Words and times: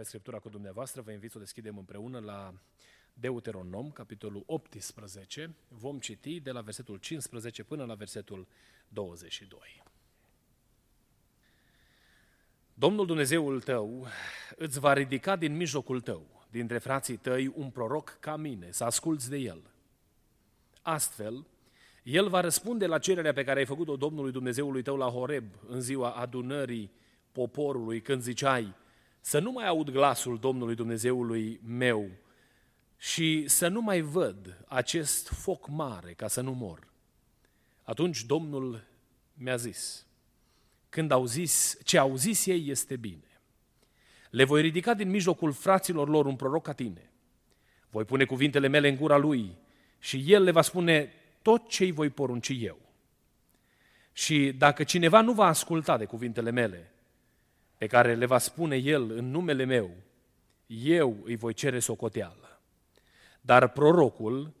Aveți 0.00 0.14
Scriptura 0.14 0.38
cu 0.38 0.48
dumneavoastră, 0.48 1.02
vă 1.02 1.10
invit 1.10 1.30
să 1.30 1.36
o 1.36 1.40
deschidem 1.40 1.78
împreună 1.78 2.18
la 2.18 2.54
Deuteronom, 3.14 3.90
capitolul 3.90 4.42
18. 4.46 5.54
Vom 5.68 5.98
citi 5.98 6.40
de 6.40 6.50
la 6.50 6.60
versetul 6.60 6.96
15 6.96 7.62
până 7.62 7.84
la 7.84 7.94
versetul 7.94 8.46
22. 8.88 9.82
Domnul 12.74 13.06
Dumnezeul 13.06 13.60
tău 13.60 14.06
îți 14.56 14.78
va 14.78 14.92
ridica 14.92 15.36
din 15.36 15.56
mijlocul 15.56 16.00
tău, 16.00 16.46
dintre 16.50 16.78
frații 16.78 17.16
tăi, 17.16 17.52
un 17.54 17.70
proroc 17.70 18.16
ca 18.20 18.36
mine, 18.36 18.70
să 18.70 18.84
asculți 18.84 19.30
de 19.30 19.36
el. 19.36 19.62
Astfel, 20.82 21.46
el 22.02 22.28
va 22.28 22.40
răspunde 22.40 22.86
la 22.86 22.98
cererea 22.98 23.32
pe 23.32 23.44
care 23.44 23.58
ai 23.58 23.66
făcut-o 23.66 23.96
Domnului 23.96 24.32
Dumnezeului 24.32 24.82
tău 24.82 24.96
la 24.96 25.08
Horeb, 25.08 25.44
în 25.68 25.80
ziua 25.80 26.10
adunării 26.10 26.90
poporului, 27.32 28.00
când 28.00 28.22
ziceai, 28.22 28.74
să 29.20 29.38
nu 29.38 29.50
mai 29.50 29.66
aud 29.66 29.90
glasul 29.90 30.38
Domnului 30.38 30.74
Dumnezeului 30.74 31.60
meu 31.64 32.10
și 32.96 33.48
să 33.48 33.68
nu 33.68 33.80
mai 33.80 34.00
văd 34.00 34.64
acest 34.68 35.28
foc 35.28 35.68
mare 35.68 36.12
ca 36.12 36.28
să 36.28 36.40
nu 36.40 36.52
mor. 36.52 36.88
Atunci 37.82 38.24
Domnul 38.24 38.84
mi-a 39.34 39.56
zis, 39.56 40.06
când 40.88 41.10
au 41.10 41.26
zis, 41.26 41.78
ce 41.84 41.98
au 41.98 42.16
zis 42.16 42.46
ei 42.46 42.68
este 42.68 42.96
bine. 42.96 43.40
Le 44.30 44.44
voi 44.44 44.60
ridica 44.60 44.94
din 44.94 45.10
mijlocul 45.10 45.52
fraților 45.52 46.08
lor 46.08 46.26
un 46.26 46.36
proroc 46.36 46.62
ca 46.62 46.72
tine. 46.72 47.10
Voi 47.90 48.04
pune 48.04 48.24
cuvintele 48.24 48.68
mele 48.68 48.88
în 48.88 48.96
gura 48.96 49.16
lui 49.16 49.56
și 49.98 50.24
el 50.32 50.42
le 50.42 50.50
va 50.50 50.62
spune 50.62 51.12
tot 51.42 51.68
ce 51.68 51.84
îi 51.84 51.92
voi 51.92 52.10
porunci 52.10 52.52
eu. 52.60 52.78
Și 54.12 54.52
dacă 54.58 54.84
cineva 54.84 55.20
nu 55.20 55.32
va 55.32 55.46
asculta 55.46 55.96
de 55.96 56.04
cuvintele 56.04 56.50
mele, 56.50 56.92
pe 57.80 57.86
care 57.86 58.14
le 58.14 58.26
va 58.26 58.38
spune 58.38 58.76
El 58.76 59.10
în 59.10 59.30
numele 59.30 59.64
meu, 59.64 59.90
eu 60.66 61.16
îi 61.24 61.36
voi 61.36 61.52
cere 61.52 61.78
socoteală. 61.78 62.60
Dar 63.40 63.68
prorocul, 63.68 64.52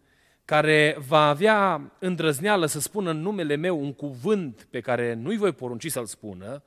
care 0.44 0.96
va 1.06 1.28
avea 1.28 1.92
îndrăzneală 1.98 2.66
să 2.66 2.80
spună 2.80 3.10
în 3.10 3.20
numele 3.20 3.54
meu 3.54 3.80
un 3.80 3.92
cuvânt 3.92 4.66
pe 4.70 4.80
care 4.80 5.14
nu-i 5.14 5.36
voi 5.36 5.52
porunci 5.52 5.90
să-l 5.90 6.06
spună, 6.06 6.62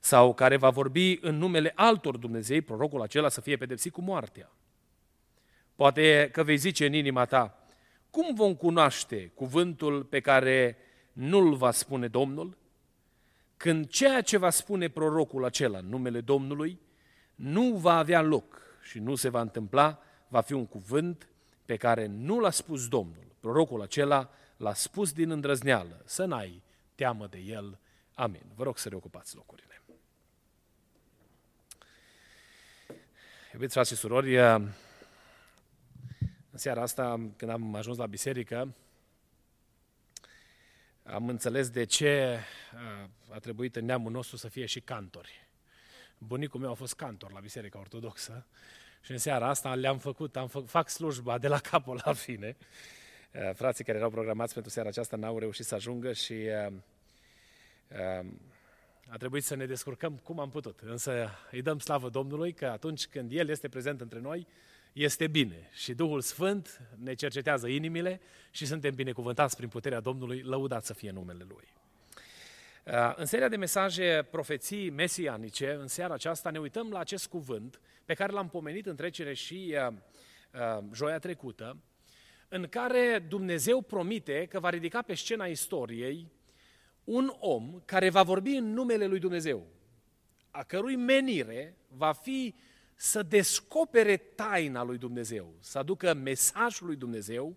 sau 0.00 0.34
care 0.34 0.56
va 0.56 0.70
vorbi 0.70 1.18
în 1.20 1.36
numele 1.36 1.72
altor 1.74 2.16
Dumnezei, 2.16 2.60
prorocul 2.60 3.02
acela 3.02 3.28
să 3.28 3.40
fie 3.40 3.56
pedepsit 3.56 3.92
cu 3.92 4.00
moartea. 4.00 4.50
Poate 5.74 6.28
că 6.32 6.42
vei 6.42 6.56
zice 6.56 6.86
în 6.86 6.92
inima 6.92 7.24
ta, 7.24 7.66
cum 8.10 8.34
vom 8.34 8.54
cunoaște 8.54 9.32
cuvântul 9.34 10.02
pe 10.02 10.20
care 10.20 10.76
nu-l 11.12 11.54
va 11.54 11.70
spune 11.70 12.08
Domnul? 12.08 12.56
Când 13.56 13.88
ceea 13.88 14.20
ce 14.20 14.36
va 14.36 14.50
spune 14.50 14.88
prorocul 14.88 15.44
acela 15.44 15.78
în 15.78 15.88
numele 15.88 16.20
Domnului 16.20 16.80
nu 17.34 17.76
va 17.76 17.96
avea 17.96 18.20
loc 18.20 18.62
și 18.82 18.98
nu 18.98 19.14
se 19.14 19.28
va 19.28 19.40
întâmpla, 19.40 19.98
va 20.28 20.40
fi 20.40 20.52
un 20.52 20.66
cuvânt 20.66 21.28
pe 21.64 21.76
care 21.76 22.06
nu 22.06 22.40
l-a 22.40 22.50
spus 22.50 22.88
Domnul. 22.88 23.24
Prorocul 23.40 23.82
acela 23.82 24.30
l-a 24.56 24.74
spus 24.74 25.12
din 25.12 25.30
îndrăzneală, 25.30 26.02
să 26.04 26.24
n-ai 26.24 26.62
teamă 26.94 27.26
de 27.26 27.38
el. 27.38 27.78
Amin. 28.14 28.42
Vă 28.54 28.62
rog 28.62 28.78
să 28.78 28.88
reocupați 28.88 29.34
locurile. 29.34 29.82
Iubiți 33.52 33.72
frați 33.72 33.90
și 33.90 33.96
surori, 33.96 34.38
în 36.50 36.60
seara 36.60 36.82
asta, 36.82 37.30
când 37.36 37.50
am 37.50 37.74
ajuns 37.74 37.96
la 37.96 38.06
biserică, 38.06 38.74
am 41.04 41.28
înțeles 41.28 41.70
de 41.70 41.84
ce 41.84 42.38
a 43.28 43.38
trebuit 43.38 43.76
în 43.76 43.84
neamul 43.84 44.12
nostru 44.12 44.36
să 44.36 44.48
fie 44.48 44.66
și 44.66 44.80
cantori. 44.80 45.48
Bunicul 46.18 46.60
meu 46.60 46.70
a 46.70 46.74
fost 46.74 46.94
cantor 46.94 47.32
la 47.32 47.40
Biserica 47.40 47.78
Ortodoxă 47.78 48.46
și 49.00 49.10
în 49.10 49.18
seara 49.18 49.48
asta 49.48 49.74
le-am 49.74 49.98
făcut, 49.98 50.36
am 50.36 50.48
fă, 50.48 50.60
fac 50.60 50.88
slujba 50.88 51.38
de 51.38 51.48
la 51.48 51.58
capul 51.58 52.00
la 52.04 52.12
fine. 52.12 52.56
Frații 53.54 53.84
care 53.84 53.98
erau 53.98 54.10
programați 54.10 54.52
pentru 54.52 54.72
seara 54.72 54.88
aceasta 54.88 55.16
n-au 55.16 55.38
reușit 55.38 55.64
să 55.64 55.74
ajungă 55.74 56.12
și 56.12 56.48
a 59.08 59.16
trebuit 59.18 59.44
să 59.44 59.54
ne 59.54 59.66
descurcăm 59.66 60.16
cum 60.16 60.38
am 60.40 60.50
putut. 60.50 60.80
Însă 60.80 61.30
îi 61.50 61.62
dăm 61.62 61.78
slavă 61.78 62.08
Domnului 62.08 62.52
că 62.52 62.66
atunci 62.66 63.06
când 63.06 63.32
El 63.32 63.48
este 63.48 63.68
prezent 63.68 64.00
între 64.00 64.20
noi, 64.20 64.46
este 64.94 65.26
bine 65.26 65.68
și 65.72 65.94
Duhul 65.94 66.20
Sfânt 66.20 66.80
ne 66.96 67.14
cercetează 67.14 67.66
inimile 67.66 68.20
și 68.50 68.66
suntem 68.66 68.94
binecuvântați 68.94 69.56
prin 69.56 69.68
puterea 69.68 70.00
Domnului, 70.00 70.42
lăudat 70.42 70.84
să 70.84 70.94
fie 70.94 71.10
numele 71.10 71.44
Lui. 71.48 71.68
Uh, 72.84 73.16
în 73.16 73.26
seria 73.26 73.48
de 73.48 73.56
mesaje 73.56 74.26
profeții 74.30 74.90
mesianice, 74.90 75.72
în 75.72 75.86
seara 75.86 76.14
aceasta 76.14 76.50
ne 76.50 76.58
uităm 76.58 76.90
la 76.90 76.98
acest 76.98 77.26
cuvânt 77.26 77.80
pe 78.04 78.14
care 78.14 78.32
l-am 78.32 78.48
pomenit 78.48 78.86
în 78.86 78.96
trecere 78.96 79.34
și 79.34 79.76
uh, 79.88 79.94
uh, 80.52 80.84
joia 80.92 81.18
trecută, 81.18 81.76
în 82.48 82.66
care 82.68 83.24
Dumnezeu 83.28 83.80
promite 83.80 84.46
că 84.46 84.60
va 84.60 84.70
ridica 84.70 85.02
pe 85.02 85.14
scena 85.14 85.46
istoriei 85.46 86.32
un 87.04 87.32
om 87.38 87.82
care 87.84 88.10
va 88.10 88.22
vorbi 88.22 88.50
în 88.50 88.72
numele 88.72 89.06
lui 89.06 89.18
Dumnezeu, 89.18 89.66
a 90.50 90.62
cărui 90.62 90.96
menire 90.96 91.76
va 91.88 92.12
fi 92.12 92.54
să 92.94 93.22
descopere 93.22 94.16
taina 94.16 94.82
lui 94.82 94.98
Dumnezeu, 94.98 95.54
să 95.60 95.78
aducă 95.78 96.14
mesajul 96.14 96.86
lui 96.86 96.96
Dumnezeu 96.96 97.56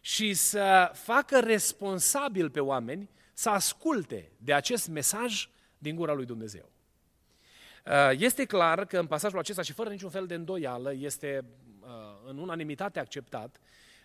și 0.00 0.34
să 0.34 0.90
facă 0.94 1.40
responsabil 1.40 2.50
pe 2.50 2.60
oameni 2.60 3.10
să 3.32 3.50
asculte 3.50 4.32
de 4.36 4.54
acest 4.54 4.88
mesaj 4.88 5.48
din 5.78 5.96
gura 5.96 6.12
lui 6.12 6.26
Dumnezeu. 6.26 6.70
Uh, 7.86 8.10
este 8.18 8.44
clar 8.44 8.84
că 8.84 8.98
în 8.98 9.06
pasajul 9.06 9.38
acesta 9.38 9.62
și 9.62 9.72
fără 9.72 9.90
niciun 9.90 10.10
fel 10.10 10.26
de 10.26 10.34
îndoială 10.34 10.94
este 10.94 11.44
uh, 11.80 11.88
în 12.24 12.38
unanimitate 12.38 12.98
acceptat 12.98 13.60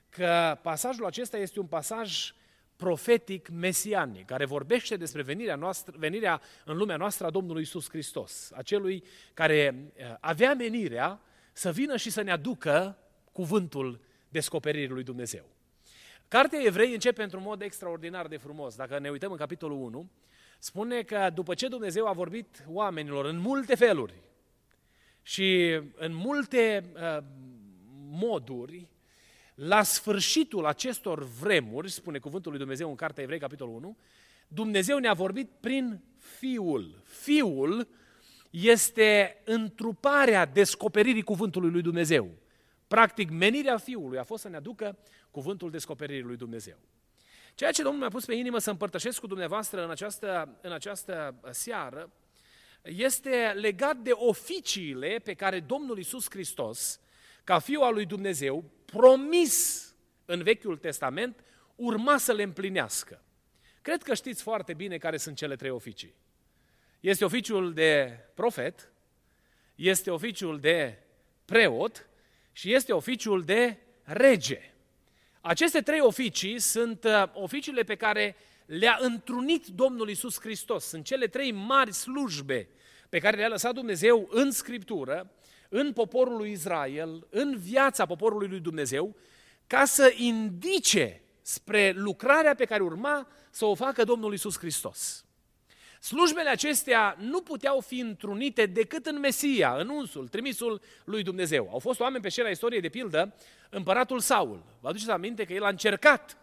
că 0.09 0.59
pasajul 0.61 1.05
acesta 1.05 1.38
este 1.38 1.59
un 1.59 1.66
pasaj 1.66 2.34
profetic 2.75 3.50
mesianic, 3.50 4.25
care 4.25 4.45
vorbește 4.45 4.95
despre 4.95 5.22
venirea, 5.22 5.56
noastră, 5.56 5.95
venirea 5.97 6.41
în 6.66 6.78
lumea 6.78 6.97
noastră 6.97 7.25
a 7.25 7.29
Domnului 7.29 7.61
Isus 7.61 7.89
Hristos, 7.89 8.51
acelui 8.56 9.03
care 9.34 9.75
uh, 9.97 10.16
avea 10.19 10.53
menirea 10.53 11.22
să 11.51 11.72
vină 11.72 11.97
și 11.97 12.09
să 12.09 12.22
ne 12.22 12.31
aducă 12.31 12.97
cuvântul 13.31 14.00
descoperirii 14.29 14.88
lui 14.88 15.03
Dumnezeu. 15.03 15.45
Cartea 16.28 16.59
Evrei 16.61 16.94
începe 16.94 17.23
într-un 17.23 17.41
mod 17.44 17.61
extraordinar 17.61 18.28
de 18.28 18.37
frumos. 18.37 18.75
Dacă 18.75 18.99
ne 18.99 19.09
uităm 19.09 19.31
în 19.31 19.37
capitolul 19.37 19.81
1, 19.81 20.09
spune 20.59 21.02
că 21.02 21.29
după 21.34 21.53
ce 21.53 21.67
Dumnezeu 21.67 22.08
a 22.08 22.11
vorbit 22.11 22.66
oamenilor 22.67 23.25
în 23.25 23.37
multe 23.37 23.75
feluri 23.75 24.14
și 25.22 25.79
în 25.96 26.14
multe 26.14 26.84
uh, 26.93 27.23
moduri, 28.09 28.87
la 29.55 29.84
sfârșitul 29.84 30.66
acestor 30.66 31.23
vremuri, 31.23 31.91
spune 31.91 32.20
cuvântul 32.20 32.52
lui 32.52 32.59
Dumnezeu 32.59 32.90
în 32.90 32.96
Cartea 32.96 33.23
Evrei, 33.23 33.40
capitolul 33.40 33.76
1, 33.76 33.97
Dumnezeu 34.47 34.97
ne-a 34.97 35.14
vorbit 35.14 35.50
prin 35.59 36.03
Fiul. 36.17 37.02
Fiul 37.03 37.88
este 38.50 39.41
întruparea 39.46 40.46
descoperirii 40.46 41.22
cuvântului 41.22 41.72
lui 41.72 41.82
Dumnezeu. 41.82 42.32
Practic, 42.88 43.29
menirea 43.29 43.78
Fiului 43.78 44.17
a 44.17 44.23
fost 44.23 44.41
să 44.41 44.50
ne 44.50 44.55
aducă 44.55 44.97
cuvântul 45.32 45.72
descoperirii 45.72 46.23
lui 46.23 46.35
Dumnezeu. 46.35 46.78
Ceea 47.56 47.72
ce 47.72 47.82
Domnul 47.82 48.02
mi-a 48.02 48.09
pus 48.09 48.26
pe 48.26 48.34
inimă 48.34 48.58
să 48.58 48.70
împărtășesc 48.70 49.20
cu 49.20 49.28
dumneavoastră 49.28 49.84
în 49.84 49.90
această, 49.90 50.58
în 50.61 50.72
această 50.72 51.35
seară 51.52 52.11
este 52.82 53.53
legat 53.56 53.97
de 53.97 54.11
oficiile 54.11 55.20
pe 55.23 55.34
care 55.34 55.59
Domnul 55.59 55.97
Isus 55.97 56.29
Hristos, 56.29 56.99
ca 57.43 57.59
Fiul 57.59 57.84
al 57.84 57.93
lui 57.93 58.05
Dumnezeu, 58.05 58.63
promis 58.85 59.87
în 60.25 60.43
Vechiul 60.43 60.78
Testament, 60.78 61.43
urma 61.75 62.17
să 62.17 62.34
le 62.34 62.43
împlinească. 62.43 63.23
Cred 63.81 64.03
că 64.03 64.13
știți 64.13 64.43
foarte 64.43 64.73
bine 64.73 64.97
care 64.97 65.17
sunt 65.17 65.35
cele 65.35 65.55
trei 65.55 65.69
oficii. 65.69 66.16
Este 66.99 67.25
oficiul 67.25 67.73
de 67.73 68.19
profet, 68.34 68.91
este 69.75 70.11
oficiul 70.11 70.59
de 70.59 70.97
preot 71.45 72.09
și 72.51 72.73
este 72.73 72.93
oficiul 72.93 73.43
de 73.43 73.78
rege. 74.03 74.73
Aceste 75.41 75.81
trei 75.81 75.99
oficii 75.99 76.59
sunt 76.59 77.03
uh, 77.03 77.23
oficiile 77.34 77.84
pe 77.84 77.96
care 77.96 78.35
le-a 78.66 78.97
întrunit 79.01 79.66
Domnul 79.66 80.09
Isus 80.09 80.39
Hristos. 80.39 80.85
Sunt 80.85 81.05
cele 81.05 81.28
trei 81.28 81.51
mari 81.51 81.93
slujbe 81.93 82.69
pe 83.09 83.19
care 83.19 83.37
le-a 83.37 83.47
lăsat 83.47 83.73
Dumnezeu 83.73 84.28
în 84.31 84.51
Scriptură, 84.51 85.31
în 85.75 85.93
poporul 85.93 86.37
lui 86.37 86.52
Israel, 86.52 87.28
în 87.29 87.58
viața 87.58 88.05
poporului 88.05 88.47
lui 88.47 88.59
Dumnezeu, 88.59 89.16
ca 89.67 89.85
să 89.85 90.14
indice 90.16 91.22
spre 91.41 91.91
lucrarea 91.96 92.55
pe 92.55 92.66
care 92.66 92.84
urma 92.84 93.28
să 93.49 93.66
o 93.66 93.75
facă 93.75 94.03
Domnul 94.03 94.34
Isus 94.34 94.58
Hristos. 94.58 95.25
Slujbele 95.99 96.49
acestea 96.49 97.16
nu 97.20 97.41
puteau 97.41 97.79
fi 97.79 97.99
întrunite 97.99 98.66
decât 98.66 99.05
în 99.05 99.20
Mesia, 99.20 99.75
în 99.75 99.90
unsul, 99.90 100.28
trimisul 100.28 100.81
lui 101.05 101.23
Dumnezeu. 101.23 101.70
Au 101.72 101.79
fost 101.79 101.99
oameni 101.99 102.23
pe 102.23 102.29
scena 102.29 102.49
istoriei, 102.49 102.81
de 102.81 102.90
pildă, 102.90 103.35
împăratul 103.70 104.20
Saul. 104.20 104.64
Vă 104.79 104.87
aduceți 104.87 105.11
aminte 105.11 105.46
că 105.46 105.53
el 105.53 105.64
a 105.64 105.70
încercat 105.70 106.37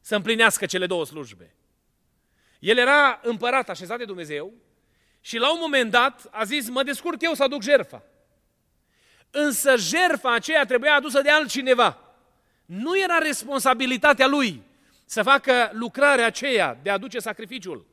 să 0.00 0.16
împlinească 0.16 0.66
cele 0.66 0.86
două 0.86 1.04
slujbe. 1.04 1.54
El 2.58 2.78
era 2.78 3.20
împărat 3.22 3.68
așezat 3.68 3.98
de 3.98 4.04
Dumnezeu 4.04 4.52
și 5.20 5.38
la 5.38 5.52
un 5.52 5.58
moment 5.60 5.90
dat 5.90 6.28
a 6.30 6.44
zis, 6.44 6.68
mă 6.68 6.82
descurc 6.82 7.22
eu 7.22 7.34
să 7.34 7.42
aduc 7.42 7.62
jerfa. 7.62 8.02
Însă 9.34 9.76
jerfa 9.76 10.34
aceea 10.34 10.64
trebuia 10.64 10.94
adusă 10.94 11.20
de 11.20 11.30
altcineva. 11.30 11.98
Nu 12.64 12.98
era 12.98 13.18
responsabilitatea 13.18 14.26
lui 14.26 14.62
să 15.04 15.22
facă 15.22 15.70
lucrarea 15.72 16.26
aceea 16.26 16.78
de 16.82 16.90
a 16.90 16.92
aduce 16.92 17.18
sacrificiul. 17.18 17.86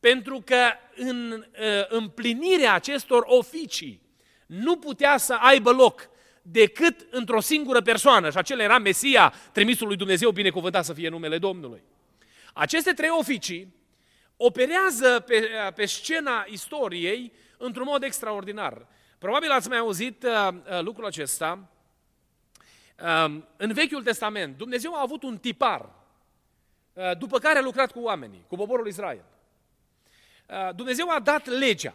Pentru 0.00 0.42
că 0.44 0.56
în 0.96 1.32
uh, 1.32 1.84
împlinirea 1.88 2.74
acestor 2.74 3.24
oficii 3.26 4.00
nu 4.46 4.76
putea 4.76 5.16
să 5.16 5.32
aibă 5.32 5.70
loc 5.70 6.08
decât 6.42 7.06
într-o 7.10 7.40
singură 7.40 7.80
persoană 7.80 8.30
și 8.30 8.36
acela 8.36 8.62
era 8.62 8.78
Mesia, 8.78 9.34
trimisul 9.52 9.86
lui 9.86 9.96
Dumnezeu, 9.96 10.30
binecuvântat 10.30 10.84
să 10.84 10.92
fie 10.92 11.08
numele 11.08 11.38
Domnului. 11.38 11.82
Aceste 12.52 12.92
trei 12.92 13.08
oficii 13.18 13.74
operează 14.36 15.24
pe, 15.26 15.48
pe 15.74 15.84
scena 15.84 16.44
istoriei 16.48 17.32
într-un 17.56 17.86
mod 17.88 18.02
extraordinar. 18.02 18.86
Probabil 19.24 19.50
ați 19.50 19.68
mai 19.68 19.78
auzit 19.78 20.22
uh, 20.22 20.48
uh, 20.52 20.80
lucrul 20.80 21.06
acesta. 21.06 21.68
Uh, 23.02 23.42
în 23.56 23.72
Vechiul 23.72 24.02
Testament, 24.02 24.56
Dumnezeu 24.56 24.94
a 24.94 25.00
avut 25.00 25.22
un 25.22 25.38
tipar, 25.38 25.90
uh, 26.92 27.18
după 27.18 27.38
care 27.38 27.58
a 27.58 27.62
lucrat 27.62 27.92
cu 27.92 28.00
oamenii, 28.00 28.44
cu 28.48 28.56
poporul 28.56 28.86
Israel. 28.86 29.24
Uh, 30.48 30.74
Dumnezeu 30.74 31.08
a 31.08 31.20
dat 31.20 31.46
legea. 31.46 31.94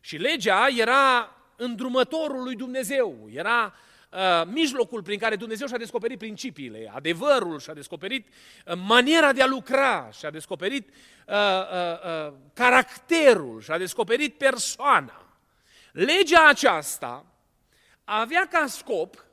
Și 0.00 0.16
legea 0.16 0.66
era 0.76 1.36
îndrumătorul 1.56 2.42
lui 2.42 2.56
Dumnezeu, 2.56 3.28
era 3.32 3.74
uh, 4.12 4.46
mijlocul 4.46 5.02
prin 5.02 5.18
care 5.18 5.36
Dumnezeu 5.36 5.66
și-a 5.66 5.78
descoperit 5.78 6.18
principiile, 6.18 6.92
adevărul, 6.94 7.58
și-a 7.58 7.74
descoperit 7.74 8.26
uh, 8.26 8.78
maniera 8.86 9.32
de 9.32 9.42
a 9.42 9.46
lucra, 9.46 10.10
și-a 10.10 10.30
descoperit 10.30 10.88
uh, 10.88 11.34
uh, 11.34 12.26
uh, 12.26 12.32
caracterul, 12.52 13.60
și-a 13.60 13.78
descoperit 13.78 14.38
persoana. 14.38 15.20
Legea 15.96 16.46
aceasta 16.48 17.26
avea 18.04 18.46
ca 18.50 18.66
scop 18.66 19.24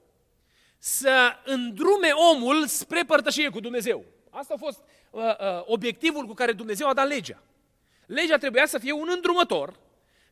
să 0.78 1.32
îndrume 1.46 2.10
omul 2.10 2.68
spre 2.68 3.04
părtășie 3.04 3.50
cu 3.50 3.60
Dumnezeu. 3.60 4.06
Asta 4.30 4.54
a 4.54 4.58
fost 4.58 4.84
uh, 5.12 5.22
uh, 5.24 5.62
obiectivul 5.66 6.26
cu 6.26 6.34
care 6.34 6.52
Dumnezeu 6.52 6.88
a 6.88 6.94
dat 6.94 7.08
legea. 7.08 7.44
Legea 8.06 8.38
trebuia 8.38 8.66
să 8.66 8.78
fie 8.78 8.92
un 8.92 9.10
îndrumător 9.14 9.80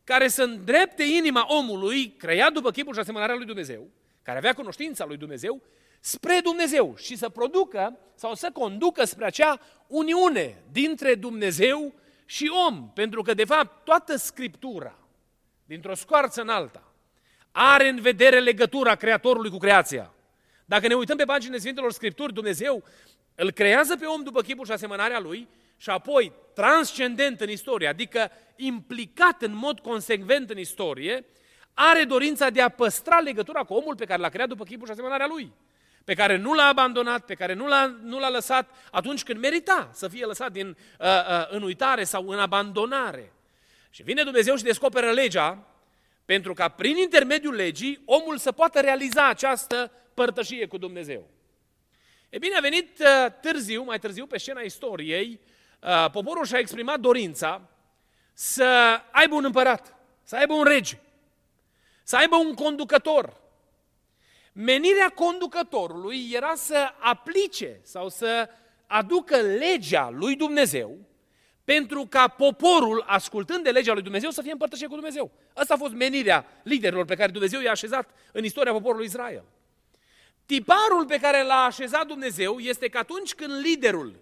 care 0.04 0.28
să 0.28 0.42
îndrepte 0.42 1.02
inima 1.02 1.46
omului, 1.48 2.12
creat 2.12 2.52
după 2.52 2.70
chipul 2.70 2.94
și 2.94 3.00
asemănarea 3.00 3.34
lui 3.34 3.46
Dumnezeu, 3.46 3.88
care 4.22 4.38
avea 4.38 4.54
cunoștința 4.54 5.04
lui 5.04 5.16
Dumnezeu, 5.16 5.62
spre 6.00 6.40
Dumnezeu 6.42 6.96
și 6.96 7.16
să 7.16 7.28
producă 7.28 7.98
sau 8.14 8.34
să 8.34 8.50
conducă 8.52 9.04
spre 9.04 9.24
acea 9.24 9.60
uniune 9.86 10.62
dintre 10.70 11.14
Dumnezeu 11.14 11.94
și 12.24 12.50
om. 12.68 12.90
Pentru 12.94 13.22
că, 13.22 13.34
de 13.34 13.44
fapt, 13.44 13.84
toată 13.84 14.16
Scriptura, 14.16 15.01
dintr-o 15.72 15.94
scoarță 15.94 16.40
în 16.40 16.48
alta, 16.48 16.82
are 17.52 17.88
în 17.88 18.00
vedere 18.00 18.40
legătura 18.40 18.94
Creatorului 18.94 19.50
cu 19.50 19.56
creația. 19.56 20.12
Dacă 20.64 20.86
ne 20.86 20.94
uităm 20.94 21.16
pe 21.16 21.24
paginile 21.24 21.58
Sfintelor 21.58 21.92
Scripturi, 21.92 22.32
Dumnezeu 22.32 22.84
îl 23.34 23.50
creează 23.50 23.96
pe 23.96 24.04
om 24.04 24.22
după 24.22 24.42
chipul 24.42 24.64
și 24.66 24.72
asemănarea 24.72 25.20
lui 25.20 25.48
și 25.76 25.90
apoi 25.90 26.32
transcendent 26.54 27.40
în 27.40 27.48
istorie, 27.48 27.88
adică 27.88 28.30
implicat 28.56 29.42
în 29.42 29.54
mod 29.54 29.80
consecvent 29.80 30.50
în 30.50 30.58
istorie, 30.58 31.24
are 31.74 32.04
dorința 32.04 32.50
de 32.50 32.60
a 32.60 32.68
păstra 32.68 33.18
legătura 33.18 33.62
cu 33.62 33.74
omul 33.74 33.96
pe 33.96 34.04
care 34.04 34.20
l-a 34.20 34.28
creat 34.28 34.48
după 34.48 34.64
chipul 34.64 34.86
și 34.86 34.92
asemănarea 34.92 35.26
lui, 35.26 35.52
pe 36.04 36.14
care 36.14 36.36
nu 36.36 36.54
l-a 36.54 36.66
abandonat, 36.66 37.24
pe 37.24 37.34
care 37.34 37.54
nu 37.54 37.66
l-a, 37.66 37.96
nu 38.02 38.18
l-a 38.18 38.30
lăsat 38.30 38.70
atunci 38.90 39.22
când 39.22 39.40
merita 39.40 39.90
să 39.92 40.08
fie 40.08 40.24
lăsat 40.24 40.52
din, 40.52 40.68
uh, 40.68 41.06
uh, 41.06 41.50
în 41.50 41.62
uitare 41.62 42.04
sau 42.04 42.28
în 42.28 42.38
abandonare. 42.38 43.32
Și 43.94 44.02
vine 44.02 44.22
Dumnezeu 44.22 44.56
și 44.56 44.62
descoperă 44.62 45.10
legea 45.10 45.66
pentru 46.24 46.54
ca 46.54 46.68
prin 46.68 46.96
intermediul 46.96 47.54
legii 47.54 48.02
omul 48.04 48.38
să 48.38 48.52
poată 48.52 48.80
realiza 48.80 49.28
această 49.28 49.92
părtășie 50.14 50.66
cu 50.66 50.78
Dumnezeu. 50.78 51.28
E 52.28 52.38
bine, 52.38 52.56
a 52.56 52.60
venit 52.60 52.98
uh, 52.98 53.32
târziu, 53.40 53.82
mai 53.82 53.98
târziu 53.98 54.26
pe 54.26 54.38
scena 54.38 54.60
istoriei, 54.60 55.40
uh, 55.80 56.10
poporul 56.10 56.44
și-a 56.44 56.58
exprimat 56.58 57.00
dorința 57.00 57.68
să 58.32 59.00
aibă 59.10 59.34
un 59.34 59.44
împărat, 59.44 59.94
să 60.22 60.36
aibă 60.36 60.52
un 60.52 60.64
rege, 60.64 60.98
să 62.02 62.16
aibă 62.16 62.36
un 62.36 62.54
conducător. 62.54 63.40
Menirea 64.52 65.08
conducătorului 65.08 66.30
era 66.32 66.54
să 66.54 66.94
aplice 66.98 67.80
sau 67.82 68.08
să 68.08 68.48
aducă 68.86 69.36
legea 69.36 70.10
lui 70.10 70.36
Dumnezeu 70.36 70.98
pentru 71.64 72.06
ca 72.06 72.28
poporul, 72.28 73.04
ascultând 73.06 73.64
de 73.64 73.70
legea 73.70 73.92
lui 73.92 74.02
Dumnezeu, 74.02 74.30
să 74.30 74.42
fie 74.42 74.52
împărtășit 74.52 74.88
cu 74.88 74.94
Dumnezeu. 74.94 75.30
Asta 75.54 75.74
a 75.74 75.76
fost 75.76 75.92
menirea 75.92 76.46
liderilor 76.62 77.04
pe 77.04 77.14
care 77.14 77.32
Dumnezeu 77.32 77.60
i-a 77.60 77.70
așezat 77.70 78.10
în 78.32 78.44
istoria 78.44 78.72
poporului 78.72 79.06
Israel. 79.06 79.44
Tiparul 80.46 81.06
pe 81.06 81.18
care 81.18 81.42
l-a 81.42 81.64
așezat 81.64 82.06
Dumnezeu 82.06 82.58
este 82.58 82.88
că 82.88 82.98
atunci 82.98 83.34
când 83.34 83.52
liderul 83.62 84.20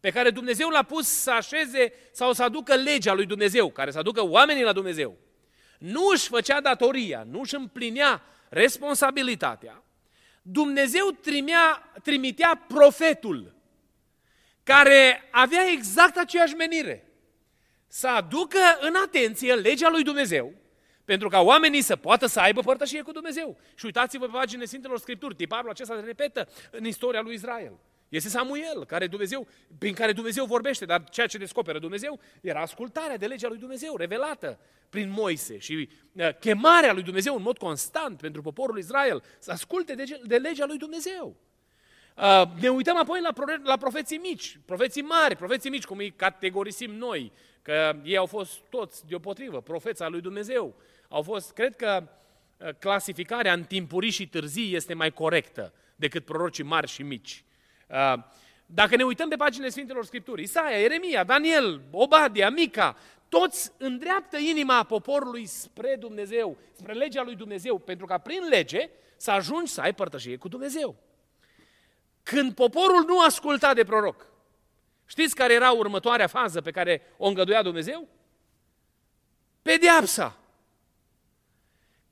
pe 0.00 0.10
care 0.10 0.30
Dumnezeu 0.30 0.68
l-a 0.68 0.82
pus 0.82 1.06
să 1.06 1.30
așeze 1.30 1.92
sau 2.12 2.32
să 2.32 2.42
aducă 2.42 2.74
legea 2.74 3.14
lui 3.14 3.26
Dumnezeu, 3.26 3.70
care 3.70 3.90
să 3.90 3.98
aducă 3.98 4.24
oamenii 4.24 4.62
la 4.62 4.72
Dumnezeu, 4.72 5.16
nu 5.78 6.06
își 6.12 6.28
făcea 6.28 6.60
datoria, 6.60 7.26
nu 7.30 7.40
își 7.40 7.54
împlinea 7.54 8.22
responsabilitatea, 8.48 9.82
Dumnezeu 10.42 11.10
trimea, 11.10 11.92
trimitea 12.02 12.64
profetul, 12.68 13.55
care 14.66 15.28
avea 15.30 15.70
exact 15.72 16.16
aceeași 16.16 16.54
menire, 16.54 17.06
să 17.86 18.08
aducă 18.08 18.58
în 18.80 18.94
atenție 19.04 19.54
legea 19.54 19.88
lui 19.90 20.02
Dumnezeu, 20.02 20.52
pentru 21.04 21.28
ca 21.28 21.40
oamenii 21.40 21.80
să 21.80 21.96
poată 21.96 22.26
să 22.26 22.40
aibă 22.40 22.60
părtășie 22.60 23.02
cu 23.02 23.12
Dumnezeu. 23.12 23.58
Și 23.74 23.84
uitați-vă 23.84 24.24
pe 24.26 24.32
paginile 24.32 24.66
Sfintelor 24.66 24.98
Scripturi, 24.98 25.34
tiparul 25.34 25.70
acesta 25.70 25.94
se 25.94 26.04
repetă 26.04 26.48
în 26.70 26.84
istoria 26.84 27.20
lui 27.20 27.34
Israel. 27.34 27.72
Este 28.08 28.28
Samuel, 28.28 28.84
care 28.86 29.06
Dumnezeu, 29.06 29.48
prin 29.78 29.94
care 29.94 30.12
Dumnezeu 30.12 30.44
vorbește, 30.44 30.84
dar 30.84 31.04
ceea 31.08 31.26
ce 31.26 31.38
descoperă 31.38 31.78
Dumnezeu 31.78 32.20
era 32.40 32.60
ascultarea 32.60 33.16
de 33.16 33.26
legea 33.26 33.48
lui 33.48 33.58
Dumnezeu, 33.58 33.96
revelată 33.96 34.58
prin 34.88 35.10
Moise 35.10 35.58
și 35.58 35.88
uh, 36.12 36.34
chemarea 36.38 36.92
lui 36.92 37.02
Dumnezeu 37.02 37.36
în 37.36 37.42
mod 37.42 37.58
constant 37.58 38.20
pentru 38.20 38.42
poporul 38.42 38.78
Israel 38.78 39.22
să 39.38 39.50
asculte 39.50 39.94
de, 39.94 40.20
de 40.24 40.36
legea 40.36 40.66
lui 40.66 40.78
Dumnezeu. 40.78 41.36
Uh, 42.16 42.42
ne 42.60 42.68
uităm 42.68 42.96
apoi 42.96 43.20
la, 43.20 43.32
la 43.62 43.76
profeții 43.76 44.18
mici, 44.18 44.58
profeții 44.64 45.02
mari, 45.02 45.36
profeții 45.36 45.70
mici, 45.70 45.84
cum 45.84 45.98
îi 45.98 46.10
categorisim 46.10 46.94
noi, 46.94 47.32
că 47.62 47.96
ei 48.02 48.16
au 48.16 48.26
fost 48.26 48.58
toți 48.68 49.06
deopotrivă, 49.06 49.60
profeța 49.60 50.08
lui 50.08 50.20
Dumnezeu. 50.20 50.74
Au 51.08 51.22
fost, 51.22 51.52
cred 51.52 51.76
că 51.76 52.08
uh, 52.56 52.68
clasificarea 52.78 53.52
în 53.52 53.64
timpurii 53.64 54.10
și 54.10 54.28
târzii 54.28 54.74
este 54.74 54.94
mai 54.94 55.10
corectă 55.10 55.72
decât 55.96 56.24
prorocii 56.24 56.64
mari 56.64 56.88
și 56.88 57.02
mici. 57.02 57.44
Uh, 57.88 58.22
dacă 58.66 58.96
ne 58.96 59.04
uităm 59.04 59.28
pe 59.28 59.36
paginile 59.36 59.70
Sfintelor 59.70 60.04
Scripturii, 60.04 60.44
Isaia, 60.44 60.80
Eremia, 60.80 61.24
Daniel, 61.24 61.80
Obadia, 61.90 62.50
Mica, 62.50 62.96
toți 63.28 63.72
îndreaptă 63.78 64.36
inima 64.36 64.82
poporului 64.82 65.46
spre 65.46 65.96
Dumnezeu, 65.98 66.56
spre 66.72 66.92
legea 66.92 67.22
lui 67.22 67.34
Dumnezeu, 67.34 67.78
pentru 67.78 68.06
ca 68.06 68.18
prin 68.18 68.48
lege 68.48 68.88
să 69.16 69.30
ajungi 69.30 69.72
să 69.72 69.80
ai 69.80 69.94
părtășie 69.94 70.36
cu 70.36 70.48
Dumnezeu. 70.48 70.96
Când 72.26 72.54
poporul 72.54 73.04
nu 73.06 73.20
asculta 73.20 73.74
de 73.74 73.84
proroc, 73.84 74.26
știți 75.04 75.34
care 75.34 75.52
era 75.54 75.70
următoarea 75.70 76.26
fază 76.26 76.60
pe 76.60 76.70
care 76.70 77.02
o 77.16 77.26
îngăduia 77.26 77.62
Dumnezeu? 77.62 78.08
Pedeapsa. 79.62 80.38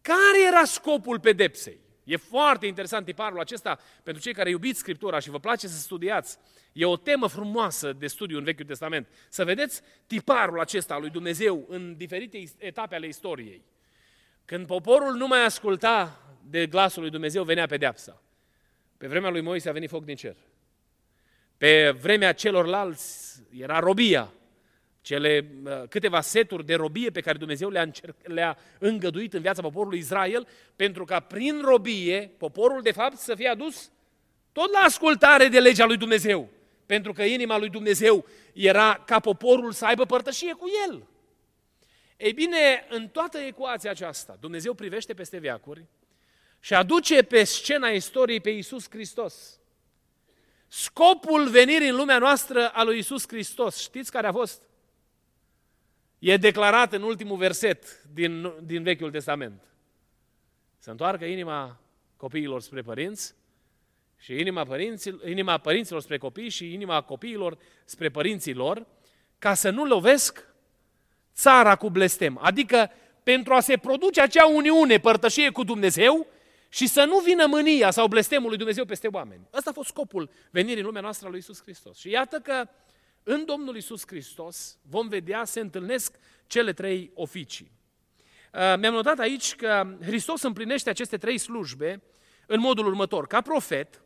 Care 0.00 0.46
era 0.46 0.64
scopul 0.64 1.20
pedepsei? 1.20 1.78
E 2.04 2.16
foarte 2.16 2.66
interesant 2.66 3.04
tiparul 3.04 3.40
acesta 3.40 3.78
pentru 4.02 4.22
cei 4.22 4.34
care 4.34 4.50
iubiți 4.50 4.78
Scriptura 4.78 5.18
și 5.18 5.30
vă 5.30 5.38
place 5.38 5.68
să 5.68 5.78
studiați. 5.78 6.38
E 6.72 6.84
o 6.84 6.96
temă 6.96 7.26
frumoasă 7.26 7.92
de 7.92 8.06
studiu 8.06 8.38
în 8.38 8.44
Vechiul 8.44 8.64
Testament. 8.64 9.08
Să 9.28 9.44
vedeți 9.44 9.80
tiparul 10.06 10.60
acesta 10.60 10.94
al 10.94 11.00
lui 11.00 11.10
Dumnezeu 11.10 11.64
în 11.68 11.96
diferite 11.96 12.42
etape 12.58 12.94
ale 12.94 13.06
istoriei. 13.06 13.64
Când 14.44 14.66
poporul 14.66 15.14
nu 15.14 15.26
mai 15.26 15.44
asculta 15.44 16.20
de 16.42 16.66
glasul 16.66 17.02
lui 17.02 17.10
Dumnezeu, 17.10 17.44
venea 17.44 17.66
pedeapsa. 17.66 18.23
Pe 18.96 19.06
vremea 19.06 19.30
lui 19.30 19.40
Moise 19.40 19.68
a 19.68 19.72
venit 19.72 19.88
foc 19.88 20.04
din 20.04 20.16
cer. 20.16 20.36
Pe 21.56 21.90
vremea 21.90 22.32
celorlalți 22.32 23.42
era 23.58 23.78
robia. 23.78 24.32
Cele 25.00 25.50
uh, 25.64 25.82
câteva 25.88 26.20
seturi 26.20 26.66
de 26.66 26.74
robie 26.74 27.10
pe 27.10 27.20
care 27.20 27.38
Dumnezeu 27.38 27.70
le-a, 27.70 27.82
încerc, 27.82 28.16
le-a 28.22 28.58
îngăduit 28.78 29.34
în 29.34 29.40
viața 29.40 29.62
poporului 29.62 29.98
Israel, 29.98 30.48
pentru 30.76 31.04
ca 31.04 31.20
prin 31.20 31.60
robie 31.60 32.30
poporul 32.38 32.82
de 32.82 32.92
fapt 32.92 33.16
să 33.16 33.34
fie 33.34 33.48
adus 33.48 33.90
tot 34.52 34.72
la 34.72 34.78
ascultare 34.78 35.48
de 35.48 35.60
legea 35.60 35.84
lui 35.84 35.96
Dumnezeu. 35.96 36.48
Pentru 36.86 37.12
că 37.12 37.22
inima 37.22 37.58
lui 37.58 37.68
Dumnezeu 37.68 38.26
era 38.52 39.02
ca 39.06 39.20
poporul 39.20 39.72
să 39.72 39.84
aibă 39.84 40.04
părtășie 40.04 40.52
cu 40.52 40.66
el. 40.88 41.06
Ei 42.16 42.32
bine, 42.32 42.86
în 42.88 43.08
toată 43.08 43.38
ecuația 43.38 43.90
aceasta, 43.90 44.36
Dumnezeu 44.40 44.74
privește 44.74 45.14
peste 45.14 45.38
veacuri 45.38 45.84
și 46.64 46.74
aduce 46.74 47.22
pe 47.22 47.44
scena 47.44 47.88
istoriei 47.88 48.40
pe 48.40 48.50
Iisus 48.50 48.90
Hristos. 48.90 49.60
Scopul 50.68 51.48
venirii 51.48 51.88
în 51.88 51.96
lumea 51.96 52.18
noastră 52.18 52.68
a 52.68 52.82
lui 52.82 52.96
Iisus 52.96 53.28
Hristos, 53.28 53.80
știți 53.80 54.10
care 54.10 54.26
a 54.26 54.32
fost? 54.32 54.62
E 56.18 56.36
declarat 56.36 56.92
în 56.92 57.02
ultimul 57.02 57.36
verset 57.36 58.04
din, 58.12 58.52
din 58.62 58.82
Vechiul 58.82 59.10
Testament. 59.10 59.62
Să 60.78 60.90
întoarcă 60.90 61.24
inima 61.24 61.80
copiilor 62.16 62.60
spre 62.60 62.82
părinți 62.82 63.34
și 64.18 64.32
inima, 64.32 64.64
părinților, 64.64 65.28
inima 65.28 65.58
părinților 65.58 66.00
spre 66.00 66.18
copii 66.18 66.48
și 66.48 66.72
inima 66.72 67.02
copiilor 67.02 67.58
spre 67.84 68.08
părinții 68.08 68.54
lor, 68.54 68.86
ca 69.38 69.54
să 69.54 69.70
nu 69.70 69.84
lovesc 69.84 70.46
țara 71.34 71.76
cu 71.76 71.90
blestem. 71.90 72.38
Adică 72.42 72.90
pentru 73.22 73.54
a 73.54 73.60
se 73.60 73.76
produce 73.76 74.20
acea 74.20 74.46
uniune, 74.46 74.98
părtășie 74.98 75.50
cu 75.50 75.64
Dumnezeu 75.64 76.32
și 76.74 76.86
să 76.86 77.04
nu 77.04 77.18
vină 77.18 77.46
mânia 77.46 77.90
sau 77.90 78.06
blestemul 78.06 78.48
lui 78.48 78.56
Dumnezeu 78.56 78.84
peste 78.84 79.08
oameni. 79.08 79.48
Ăsta 79.52 79.70
a 79.70 79.72
fost 79.72 79.88
scopul 79.88 80.30
venirii 80.50 80.80
în 80.80 80.86
lumea 80.86 81.00
noastră 81.00 81.26
a 81.26 81.30
lui 81.30 81.38
Isus 81.38 81.62
Hristos. 81.62 81.98
Și 81.98 82.10
iată 82.10 82.38
că 82.38 82.68
în 83.22 83.44
Domnul 83.44 83.76
Isus 83.76 84.02
Hristos 84.06 84.78
vom 84.88 85.08
vedea, 85.08 85.44
se 85.44 85.60
întâlnesc 85.60 86.16
cele 86.46 86.72
trei 86.72 87.10
oficii. 87.14 87.70
Uh, 88.52 88.60
mi-am 88.78 88.94
notat 88.94 89.18
aici 89.18 89.54
că 89.54 89.96
Hristos 90.00 90.42
împlinește 90.42 90.90
aceste 90.90 91.16
trei 91.16 91.38
slujbe 91.38 92.02
în 92.46 92.60
modul 92.60 92.86
următor. 92.86 93.26
Ca 93.26 93.40
profet, 93.40 94.02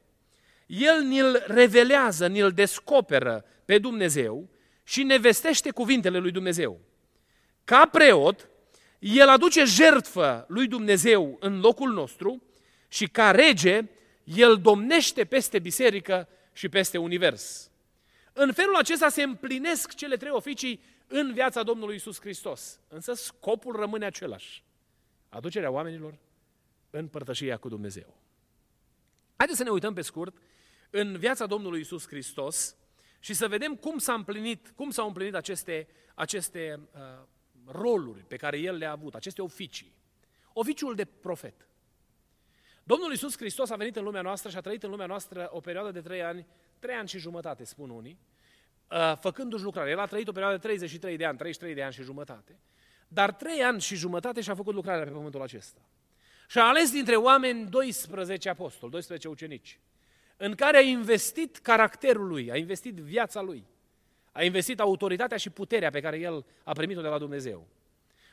El 0.66 1.02
ni-l 1.02 1.44
revelează, 1.46 2.26
ni-l 2.26 2.50
descoperă 2.50 3.44
pe 3.64 3.78
Dumnezeu 3.78 4.48
și 4.82 5.02
ne 5.02 5.16
vestește 5.16 5.70
cuvintele 5.70 6.18
lui 6.18 6.30
Dumnezeu. 6.30 6.80
Ca 7.64 7.86
preot, 7.86 8.48
el 8.98 9.28
aduce 9.28 9.64
jertfă 9.64 10.44
lui 10.48 10.66
Dumnezeu 10.66 11.36
în 11.40 11.60
locul 11.60 11.92
nostru 11.92 12.42
și 12.88 13.06
ca 13.06 13.30
rege, 13.30 13.82
el 14.24 14.56
domnește 14.56 15.24
peste 15.24 15.58
biserică 15.58 16.28
și 16.52 16.68
peste 16.68 16.98
univers. 16.98 17.70
În 18.32 18.52
felul 18.52 18.76
acesta 18.76 19.08
se 19.08 19.22
împlinesc 19.22 19.94
cele 19.94 20.16
trei 20.16 20.30
oficii 20.30 20.80
în 21.06 21.32
viața 21.32 21.62
Domnului 21.62 21.94
Isus 21.94 22.20
Hristos. 22.20 22.80
Însă 22.88 23.12
scopul 23.12 23.76
rămâne 23.76 24.04
același. 24.04 24.64
Aducerea 25.28 25.70
oamenilor 25.70 26.18
în 26.90 27.08
părtășia 27.08 27.56
cu 27.56 27.68
Dumnezeu. 27.68 28.16
Haideți 29.36 29.58
să 29.58 29.64
ne 29.64 29.70
uităm 29.70 29.94
pe 29.94 30.00
scurt 30.00 30.36
în 30.90 31.16
viața 31.16 31.46
Domnului 31.46 31.80
Isus 31.80 32.06
Hristos 32.06 32.76
și 33.18 33.34
să 33.34 33.48
vedem 33.48 33.76
cum 33.76 33.98
s-a 33.98 34.12
împlinit, 34.14 34.72
cum 34.76 34.90
s-au 34.90 35.06
împlinit 35.06 35.34
aceste, 35.34 35.88
aceste 36.14 36.80
uh, 36.94 37.00
roluri 37.64 38.24
pe 38.24 38.36
care 38.36 38.58
El 38.58 38.76
le-a 38.76 38.90
avut, 38.90 39.14
aceste 39.14 39.42
oficii. 39.42 39.92
Oficiul 40.52 40.94
de 40.94 41.04
profet. 41.04 41.67
Domnul 42.88 43.10
Iisus 43.10 43.36
Hristos 43.36 43.70
a 43.70 43.76
venit 43.76 43.96
în 43.96 44.04
lumea 44.04 44.22
noastră 44.22 44.50
și 44.50 44.56
a 44.56 44.60
trăit 44.60 44.82
în 44.82 44.90
lumea 44.90 45.06
noastră 45.06 45.48
o 45.52 45.60
perioadă 45.60 45.90
de 45.90 46.00
trei 46.00 46.22
ani, 46.22 46.46
trei 46.78 46.94
ani 46.94 47.08
și 47.08 47.18
jumătate, 47.18 47.64
spun 47.64 47.90
unii, 47.90 48.18
uh, 48.90 49.12
făcându-și 49.20 49.64
lucrare. 49.64 49.90
El 49.90 49.98
a 49.98 50.06
trăit 50.06 50.28
o 50.28 50.32
perioadă 50.32 50.56
de 50.56 50.62
33 50.62 51.16
de 51.16 51.24
ani, 51.24 51.36
33 51.36 51.74
de 51.74 51.82
ani 51.82 51.92
și 51.92 52.02
jumătate, 52.02 52.58
dar 53.08 53.32
trei 53.32 53.62
ani 53.62 53.80
și 53.80 53.96
jumătate 53.96 54.40
și-a 54.40 54.54
făcut 54.54 54.74
lucrarea 54.74 55.04
pe 55.04 55.10
pământul 55.10 55.42
acesta. 55.42 55.80
Și 56.48 56.58
a 56.58 56.68
ales 56.68 56.90
dintre 56.90 57.16
oameni 57.16 57.66
12 57.66 58.48
apostoli, 58.48 58.90
12 58.90 59.28
ucenici, 59.28 59.80
în 60.36 60.54
care 60.54 60.76
a 60.76 60.80
investit 60.80 61.56
caracterul 61.56 62.26
lui, 62.26 62.50
a 62.50 62.56
investit 62.56 62.94
viața 62.94 63.40
lui 63.40 63.66
a 64.32 64.42
investit 64.42 64.80
autoritatea 64.80 65.36
și 65.36 65.50
puterea 65.50 65.90
pe 65.90 66.00
care 66.00 66.18
el 66.18 66.44
a 66.64 66.72
primit-o 66.72 67.00
de 67.00 67.08
la 67.08 67.18
Dumnezeu. 67.18 67.66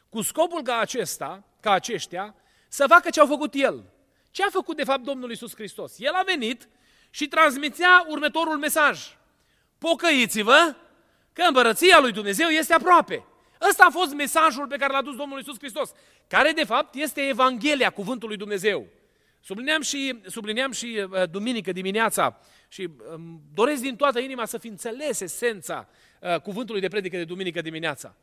Cu 0.10 0.22
scopul 0.22 0.62
ca 0.62 0.78
acesta, 0.78 1.44
ca 1.60 1.72
aceștia, 1.72 2.36
să 2.68 2.86
facă 2.88 3.10
ce 3.10 3.20
au 3.20 3.28
făcut 3.28 3.54
el. 3.54 3.95
Ce 4.36 4.44
a 4.44 4.50
făcut 4.50 4.76
de 4.78 4.84
fapt 4.84 5.04
Domnul 5.04 5.32
Isus 5.32 5.56
Hristos? 5.56 6.00
El 6.00 6.14
a 6.14 6.24
venit 6.26 6.68
și 7.10 7.28
transmitea 7.28 8.06
următorul 8.08 8.58
mesaj. 8.58 9.00
Pocăiți-vă 9.78 10.76
că 11.34 11.44
împărăția 11.48 12.00
lui 12.00 12.12
Dumnezeu 12.12 12.48
este 12.48 12.74
aproape. 12.74 13.26
Ăsta 13.70 13.86
a 13.86 13.90
fost 13.90 14.14
mesajul 14.14 14.68
pe 14.68 14.78
care 14.78 14.94
l-a 14.94 15.02
dus 15.02 15.16
Domnul 15.16 15.40
Isus 15.40 15.58
Hristos, 15.58 15.92
care 16.28 16.52
de 16.52 16.64
fapt 16.64 16.96
este 16.96 17.22
Evanghelia 17.22 17.90
cuvântului 17.90 18.38
Dumnezeu. 18.38 18.88
Sublineam 19.40 19.82
și, 19.82 20.20
sublineam 20.26 20.72
și 20.72 21.06
uh, 21.10 21.30
duminică 21.30 21.72
dimineața 21.72 22.40
și 22.68 22.90
um, 23.12 23.42
doresc 23.54 23.82
din 23.82 23.96
toată 23.96 24.20
inima 24.20 24.46
să 24.46 24.58
fi 24.58 24.68
înțeles 24.68 25.20
esența 25.20 25.90
uh, 26.20 26.40
cuvântului 26.40 26.82
de 26.82 26.88
predică 26.88 27.18
de 27.18 27.24
duminică 27.24 27.62
dimineața. 27.62 28.16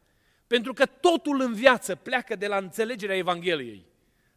Pentru 0.47 0.73
că 0.73 0.87
totul 0.87 1.41
în 1.41 1.55
viață 1.55 1.95
pleacă 1.95 2.37
de 2.37 2.47
la 2.47 2.57
înțelegerea 2.57 3.17
Evangheliei. 3.17 3.91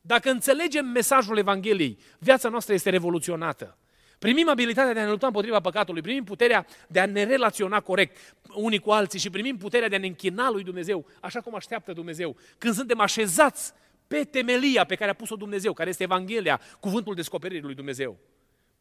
Dacă 0.07 0.29
înțelegem 0.29 0.85
mesajul 0.85 1.37
Evangheliei, 1.37 1.97
viața 2.19 2.49
noastră 2.49 2.73
este 2.73 2.89
revoluționată. 2.89 3.77
Primim 4.19 4.49
abilitatea 4.49 4.93
de 4.93 4.99
a 4.99 5.03
ne 5.03 5.09
lupta 5.09 5.25
împotriva 5.25 5.59
păcatului, 5.59 6.01
primim 6.01 6.23
puterea 6.23 6.65
de 6.87 6.99
a 6.99 7.05
ne 7.05 7.23
relaționa 7.23 7.79
corect 7.79 8.35
unii 8.53 8.79
cu 8.79 8.91
alții 8.91 9.19
și 9.19 9.29
primim 9.29 9.57
puterea 9.57 9.87
de 9.87 9.95
a 9.95 9.99
ne 9.99 10.05
închina 10.05 10.49
lui 10.49 10.63
Dumnezeu, 10.63 11.05
așa 11.21 11.41
cum 11.41 11.55
așteaptă 11.55 11.93
Dumnezeu. 11.93 12.35
Când 12.57 12.73
suntem 12.73 12.99
așezați 12.99 13.73
pe 14.07 14.23
temelia 14.23 14.83
pe 14.83 14.95
care 14.95 15.11
a 15.11 15.13
pus-o 15.13 15.35
Dumnezeu, 15.35 15.73
care 15.73 15.89
este 15.89 16.03
Evanghelia, 16.03 16.61
cuvântul 16.79 17.15
descoperirii 17.15 17.63
lui 17.63 17.75
Dumnezeu. 17.75 18.17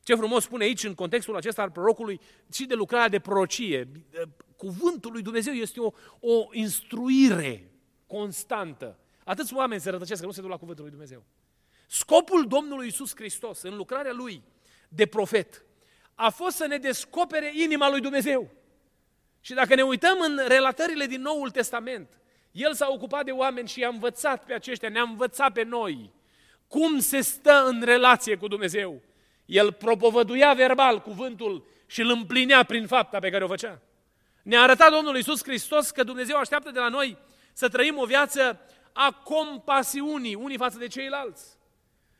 Ce 0.02 0.14
frumos 0.14 0.42
spune 0.42 0.64
aici, 0.64 0.84
în 0.84 0.94
contextul 0.94 1.36
acesta 1.36 1.62
al 1.62 1.70
prorocului, 1.70 2.20
și 2.52 2.66
de 2.66 2.74
lucrarea 2.74 3.08
de 3.08 3.18
prorocie. 3.18 3.88
Cuvântul 4.56 5.12
lui 5.12 5.22
Dumnezeu 5.22 5.52
este 5.52 5.80
o, 5.80 5.90
o 6.20 6.48
instruire 6.52 7.70
constantă. 8.06 8.98
Atâți 9.24 9.54
oameni 9.54 9.80
se 9.80 9.90
rătăcesc 9.90 10.20
că 10.20 10.26
nu 10.26 10.32
se 10.32 10.40
duc 10.40 10.50
la 10.50 10.56
cuvântul 10.56 10.82
lui 10.82 10.92
Dumnezeu. 10.92 11.24
Scopul 11.86 12.46
Domnului 12.46 12.86
Isus 12.86 13.14
Hristos 13.14 13.62
în 13.62 13.76
lucrarea 13.76 14.12
lui 14.12 14.42
de 14.88 15.06
profet 15.06 15.64
a 16.14 16.30
fost 16.30 16.56
să 16.56 16.66
ne 16.66 16.78
descopere 16.78 17.52
inima 17.54 17.90
lui 17.90 18.00
Dumnezeu. 18.00 18.50
Și 19.40 19.54
dacă 19.54 19.74
ne 19.74 19.82
uităm 19.82 20.20
în 20.20 20.40
relatările 20.46 21.06
din 21.06 21.20
Noul 21.20 21.50
Testament, 21.50 22.18
el 22.52 22.74
s-a 22.74 22.88
ocupat 22.90 23.24
de 23.24 23.30
oameni 23.30 23.68
și 23.68 23.80
i-a 23.80 23.88
învățat 23.88 24.44
pe 24.44 24.52
aceștia, 24.52 24.88
ne-a 24.88 25.02
învățat 25.02 25.52
pe 25.52 25.62
noi 25.62 26.12
cum 26.68 26.98
se 26.98 27.20
stă 27.20 27.64
în 27.66 27.82
relație 27.82 28.36
cu 28.36 28.48
Dumnezeu. 28.48 29.02
El 29.44 29.72
propovăduia 29.72 30.52
verbal 30.52 31.00
cuvântul 31.00 31.66
și 31.86 32.00
îl 32.00 32.10
împlinea 32.10 32.62
prin 32.62 32.86
fapta 32.86 33.18
pe 33.18 33.30
care 33.30 33.44
o 33.44 33.48
făcea. 33.48 33.80
Ne-a 34.42 34.62
arătat 34.62 34.90
Domnul 34.90 35.16
Iisus 35.16 35.42
Hristos 35.42 35.90
că 35.90 36.04
Dumnezeu 36.04 36.36
așteaptă 36.36 36.70
de 36.70 36.78
la 36.78 36.88
noi 36.88 37.18
să 37.52 37.68
trăim 37.68 37.98
o 37.98 38.04
viață 38.04 38.60
a 38.96 39.12
compasiunii 39.12 40.34
unii 40.34 40.56
față 40.56 40.78
de 40.78 40.86
ceilalți. 40.86 41.56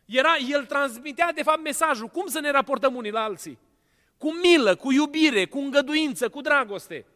Era, 0.04 0.36
el 0.36 0.66
transmitea 0.66 1.32
de 1.32 1.42
fapt 1.42 1.62
mesajul, 1.62 2.08
cum 2.08 2.26
să 2.26 2.40
ne 2.40 2.50
raportăm 2.50 2.94
unii 2.94 3.10
la 3.10 3.22
alții. 3.22 3.58
Cu 4.18 4.32
milă, 4.32 4.74
cu 4.74 4.92
iubire, 4.92 5.46
cu 5.46 5.58
îngăduință, 5.58 6.28
cu 6.28 6.40
dragoste. 6.40 7.06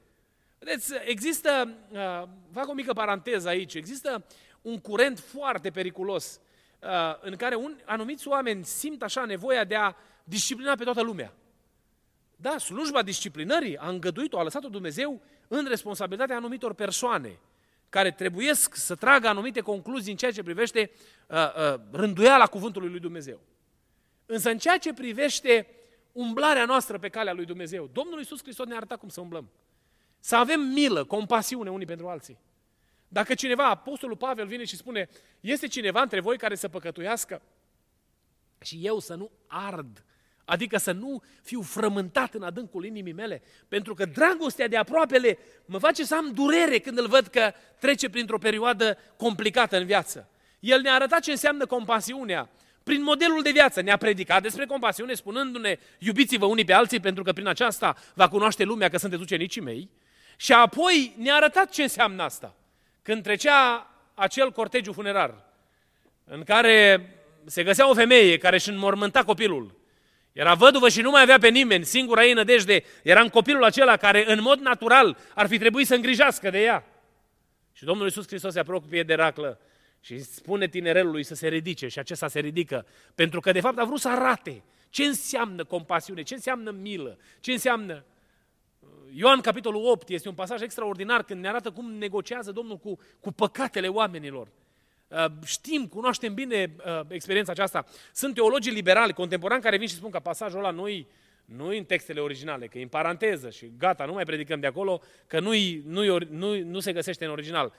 Vedeți, 0.59 0.95
există, 1.05 1.75
uh, 1.91 2.23
fac 2.53 2.69
o 2.69 2.73
mică 2.73 2.93
paranteză 2.93 3.49
aici, 3.49 3.75
există 3.75 4.25
un 4.63 4.79
curent 4.79 5.19
foarte 5.19 5.71
periculos 5.71 6.41
uh, 6.83 6.89
în 7.21 7.37
care 7.37 7.55
un, 7.55 7.77
anumiți 7.85 8.29
oameni 8.29 8.65
simt 8.65 9.03
așa 9.03 9.25
nevoia 9.25 9.65
de 9.65 9.75
a 9.75 9.95
disciplina 10.25 10.75
pe 10.75 10.85
toată 10.85 11.03
lumea. 11.03 11.33
Da, 12.37 12.59
slujba 12.59 13.03
disciplinării 13.03 13.77
a 13.77 13.89
îngăduit-o, 13.89 14.39
a 14.39 14.43
lăsat-o 14.43 14.69
Dumnezeu 14.69 15.23
în 15.49 15.67
responsabilitatea 15.69 16.37
anumitor 16.37 16.75
persoane 16.75 17.39
care 17.89 18.11
trebuiesc 18.11 18.75
să 18.75 18.95
tragă 18.95 19.29
anumite 19.29 19.61
concluzii 19.61 20.11
în 20.11 20.17
ceea 20.17 20.33
ce 20.33 20.43
privește 20.43 20.91
uh, 21.27 21.37
uh, 21.37 21.81
rânduiala 21.91 22.47
cuvântului 22.47 22.89
lui 22.89 23.01
Dumnezeu. 23.01 23.41
Însă 24.27 24.51
în 24.51 24.59
ceea 24.59 24.79
ce 24.79 24.93
privește 24.93 25.67
umblarea 26.13 26.65
noastră 26.65 26.99
pe 26.99 27.09
calea 27.09 27.33
lui 27.33 27.45
Dumnezeu, 27.45 27.91
Domnul 27.93 28.19
Iisus 28.19 28.43
Hristos 28.43 28.67
ne-a 28.67 28.77
arătat 28.77 28.99
cum 28.99 29.09
să 29.09 29.21
umblăm. 29.21 29.51
Să 30.19 30.37
avem 30.37 30.61
milă, 30.61 31.05
compasiune 31.05 31.71
unii 31.71 31.87
pentru 31.87 32.09
alții. 32.09 32.39
Dacă 33.09 33.35
cineva, 33.35 33.69
Apostolul 33.69 34.17
Pavel 34.17 34.47
vine 34.47 34.65
și 34.65 34.77
spune, 34.77 35.09
este 35.41 35.67
cineva 35.67 36.01
între 36.01 36.21
voi 36.21 36.37
care 36.37 36.55
să 36.55 36.69
păcătuiască 36.69 37.43
și 38.61 38.79
eu 38.83 38.99
să 38.99 39.15
nu 39.15 39.31
ard, 39.47 40.05
adică 40.49 40.79
să 40.79 40.93
nu 40.93 41.23
fiu 41.43 41.63
frământat 41.63 42.35
în 42.35 42.43
adâncul 42.43 42.85
inimii 42.85 43.13
mele, 43.13 43.43
pentru 43.69 43.95
că 43.95 44.05
dragostea 44.05 44.69
de 44.69 44.77
aproapele 44.77 45.39
mă 45.65 45.79
face 45.79 46.05
să 46.05 46.17
am 46.17 46.33
durere 46.33 46.79
când 46.79 46.99
îl 46.99 47.07
văd 47.07 47.27
că 47.27 47.53
trece 47.79 48.09
printr-o 48.09 48.39
perioadă 48.39 48.99
complicată 49.17 49.77
în 49.77 49.87
viață. 49.87 50.29
El 50.61 50.81
ne-a 50.81 50.95
arătat 50.95 51.21
ce 51.21 51.31
înseamnă 51.31 51.67
compasiunea, 51.67 52.49
prin 52.83 53.03
modelul 53.03 53.43
de 53.43 53.51
viață. 53.51 53.81
Ne-a 53.81 53.97
predicat 53.97 54.43
despre 54.43 54.67
compasiune, 54.67 55.15
spunându-ne, 55.15 55.79
iubiți-vă 55.99 56.47
unii 56.47 56.65
pe 56.65 56.73
alții, 56.73 57.01
pentru 57.01 57.23
că 57.23 57.33
prin 57.33 57.47
aceasta 57.47 57.97
va 58.15 58.29
cunoaște 58.29 58.65
lumea 58.65 58.89
că 58.89 58.99
sunteți 58.99 59.23
ucenicii 59.23 59.61
mei. 59.61 59.91
Și 60.37 60.53
apoi 60.53 61.15
ne-a 61.19 61.35
arătat 61.35 61.71
ce 61.71 61.83
înseamnă 61.83 62.23
asta. 62.23 62.55
Când 63.03 63.23
trecea 63.23 63.91
acel 64.15 64.53
cortegiu 64.53 64.93
funerar, 64.93 65.45
în 66.25 66.43
care 66.43 67.11
se 67.45 67.63
găsea 67.63 67.91
o 67.91 67.95
femeie 67.95 68.39
care 68.39 68.57
își 68.57 68.69
înmormânta 68.69 69.25
copilul. 69.25 69.79
Era 70.39 70.55
văduvă 70.55 70.89
și 70.89 71.01
nu 71.01 71.11
mai 71.11 71.23
avea 71.23 71.39
pe 71.39 71.49
nimeni, 71.49 71.85
singura 71.85 72.25
ei 72.25 72.33
nădejde 72.33 72.85
era 73.03 73.21
în 73.21 73.29
copilul 73.29 73.65
acela 73.65 73.97
care 73.97 74.33
în 74.33 74.43
mod 74.43 74.59
natural 74.59 75.17
ar 75.35 75.47
fi 75.47 75.59
trebuit 75.59 75.87
să 75.87 75.95
îngrijească 75.95 76.51
de 76.51 76.63
ea. 76.63 76.85
Și 77.73 77.85
Domnul 77.85 78.05
Iisus 78.05 78.27
Hristos 78.27 78.53
se 78.53 78.59
apropie 78.59 79.03
de 79.03 79.15
raclă 79.15 79.61
și 80.01 80.23
spune 80.23 80.69
tinerelului 80.69 81.23
să 81.23 81.35
se 81.35 81.49
ridice 81.49 81.89
și 81.89 81.99
acesta 81.99 82.29
se 82.29 82.41
ridică, 82.41 82.87
pentru 83.15 83.41
că 83.41 83.53
de 83.53 83.61
fapt 83.61 83.79
a 83.79 83.85
vrut 83.85 84.01
să 84.01 84.09
arate 84.09 84.63
ce 84.91 85.05
înseamnă 85.05 85.65
compasiune, 85.65 86.23
ce 86.23 86.35
înseamnă 86.35 86.71
milă, 86.71 87.19
ce 87.41 87.53
înseamnă... 87.53 88.05
Ioan, 89.15 89.41
capitolul 89.41 89.87
8, 89.87 90.09
este 90.09 90.29
un 90.29 90.35
pasaj 90.35 90.61
extraordinar 90.61 91.23
când 91.23 91.41
ne 91.41 91.49
arată 91.49 91.71
cum 91.71 91.93
negociază 91.93 92.53
Domnul 92.53 92.77
cu, 92.77 92.99
cu 93.21 93.33
păcatele 93.33 93.89
oamenilor. 93.89 94.49
Uh, 95.09 95.25
știm, 95.45 95.87
cunoaștem 95.87 96.35
bine 96.35 96.75
uh, 96.87 97.01
experiența 97.09 97.53
aceasta. 97.53 97.85
Sunt 98.13 98.35
teologii 98.35 98.73
liberali, 98.73 99.13
contemporani, 99.13 99.63
care 99.63 99.77
vin 99.77 99.89
și 99.89 99.95
spun 99.95 100.11
că 100.11 100.19
pasajul 100.19 100.59
ăla 100.59 100.71
nu 100.71 100.87
nu 101.45 101.67
în 101.67 101.85
textele 101.85 102.21
originale, 102.21 102.67
că 102.67 102.79
e 102.79 102.83
în 102.83 102.89
paranteză 102.89 103.51
și 103.51 103.73
gata, 103.79 104.05
nu 104.05 104.13
mai 104.13 104.25
predicăm 104.25 104.61
de 104.61 104.67
acolo, 104.67 105.03
că 105.27 105.41
nu, 105.41 105.51
nu, 105.85 106.19
nu, 106.31 106.63
nu 106.63 106.81
se 106.81 106.93
găsește 106.93 107.25
în 107.25 107.31
original. 107.31 107.73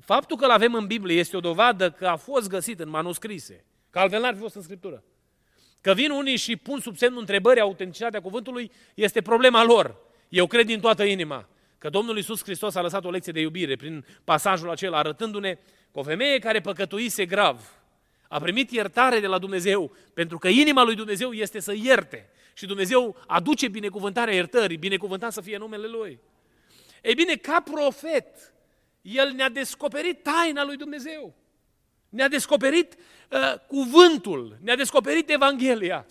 Faptul 0.00 0.36
că 0.36 0.44
îl 0.44 0.50
avem 0.50 0.74
în 0.74 0.86
Biblie 0.86 1.18
este 1.18 1.36
o 1.36 1.40
dovadă 1.40 1.90
că 1.90 2.06
a 2.06 2.16
fost 2.16 2.48
găsit 2.48 2.80
în 2.80 2.88
manuscrise, 2.88 3.64
că 3.90 3.98
altfel 3.98 4.20
n-ar 4.20 4.34
fi 4.34 4.40
fost 4.40 4.54
în 4.54 4.62
Scriptură. 4.62 5.04
Că 5.80 5.92
vin 5.92 6.10
unii 6.10 6.36
și 6.36 6.56
pun 6.56 6.80
sub 6.80 6.96
semnul 6.96 7.20
întrebării 7.20 7.62
autenticitatea 7.62 8.20
cuvântului, 8.20 8.70
este 8.94 9.22
problema 9.22 9.64
lor. 9.64 9.96
Eu 10.28 10.46
cred 10.46 10.66
din 10.66 10.80
toată 10.80 11.04
inima 11.04 11.48
că 11.78 11.88
Domnul 11.88 12.16
Iisus 12.16 12.42
Hristos 12.42 12.74
a 12.74 12.82
lăsat 12.82 13.04
o 13.04 13.10
lecție 13.10 13.32
de 13.32 13.40
iubire 13.40 13.76
prin 13.76 14.04
pasajul 14.24 14.70
acela, 14.70 14.98
arătându-ne 14.98 15.58
că 15.92 15.98
o 15.98 16.02
femeie 16.02 16.38
care 16.38 16.60
păcătuise 16.60 17.26
grav 17.26 17.78
a 18.28 18.40
primit 18.40 18.70
iertare 18.70 19.20
de 19.20 19.26
la 19.26 19.38
Dumnezeu, 19.38 19.96
pentru 20.14 20.38
că 20.38 20.48
inima 20.48 20.82
lui 20.82 20.94
Dumnezeu 20.94 21.32
este 21.32 21.60
să 21.60 21.72
ierte. 21.72 22.30
Și 22.54 22.66
Dumnezeu 22.66 23.16
aduce 23.26 23.68
binecuvântarea 23.68 24.34
iertării, 24.34 24.76
binecuvântat 24.76 25.32
să 25.32 25.40
fie 25.40 25.56
numele 25.56 25.86
Lui. 25.86 26.20
Ei 27.02 27.14
bine, 27.14 27.34
ca 27.34 27.60
profet, 27.60 28.52
El 29.02 29.32
ne-a 29.32 29.48
descoperit 29.48 30.22
taina 30.22 30.64
lui 30.64 30.76
Dumnezeu. 30.76 31.34
Ne-a 32.08 32.28
descoperit 32.28 32.94
uh, 32.94 33.54
cuvântul, 33.66 34.58
ne-a 34.62 34.76
descoperit 34.76 35.30
Evanghelia. 35.30 36.06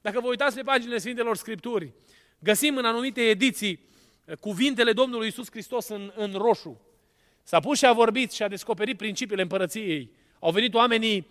Dacă 0.00 0.20
vă 0.20 0.28
uitați 0.28 0.56
pe 0.56 0.62
paginile 0.62 0.98
Sfintelor 0.98 1.36
Scripturi, 1.36 1.92
găsim 2.38 2.76
în 2.76 2.84
anumite 2.84 3.20
ediții 3.20 3.88
uh, 4.24 4.36
cuvintele 4.36 4.92
Domnului 4.92 5.28
Isus 5.28 5.50
Hristos 5.50 5.88
în, 5.88 6.12
în 6.16 6.32
roșu. 6.32 6.80
S-a 7.48 7.60
pus 7.60 7.78
și 7.78 7.86
a 7.86 7.92
vorbit 7.92 8.32
și 8.32 8.42
a 8.42 8.48
descoperit 8.48 8.96
principiile 8.96 9.42
împărăției. 9.42 10.10
Au 10.38 10.50
venit 10.50 10.74
oamenii 10.74 11.26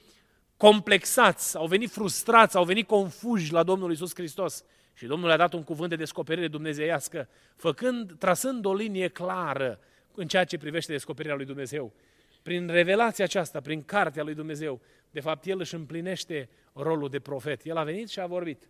complexați, 0.58 1.58
au 1.58 1.68
venit 1.68 1.90
frustrați, 1.90 2.58
au 2.58 2.64
venit 2.64 2.88
confuși 2.88 3.52
la 3.52 3.64
Domnul 3.64 3.92
Isus 3.92 4.14
Hristos. 4.14 4.64
Și 4.94 5.06
Domnul 5.06 5.32
a 5.32 5.38
dat 5.38 5.54
un 5.54 5.64
cuvânt 5.64 5.90
de 5.90 5.96
descoperire 5.96 6.48
dumnezeiască, 6.48 7.30
făcând, 7.56 8.14
trasând 8.18 8.66
o 8.66 8.74
linie 8.74 9.08
clară 9.08 9.80
în 10.16 10.28
ceea 10.28 10.44
ce 10.44 10.58
privește 10.58 10.92
descoperirea 10.92 11.36
lui 11.36 11.46
Dumnezeu. 11.46 11.94
Prin 12.42 12.68
revelația 12.68 13.26
aceasta, 13.26 13.60
prin 13.60 13.84
cartea 13.84 14.24
lui 14.24 14.34
Dumnezeu, 14.34 14.82
de 15.12 15.20
fapt, 15.20 15.46
El 15.46 15.60
își 15.60 15.76
împlinește 15.76 16.50
rolul 16.74 17.10
de 17.10 17.20
profet. 17.20 17.66
El 17.66 17.78
a 17.78 17.84
venit 17.84 18.10
și 18.10 18.20
a 18.20 18.26
vorbit. 18.26 18.70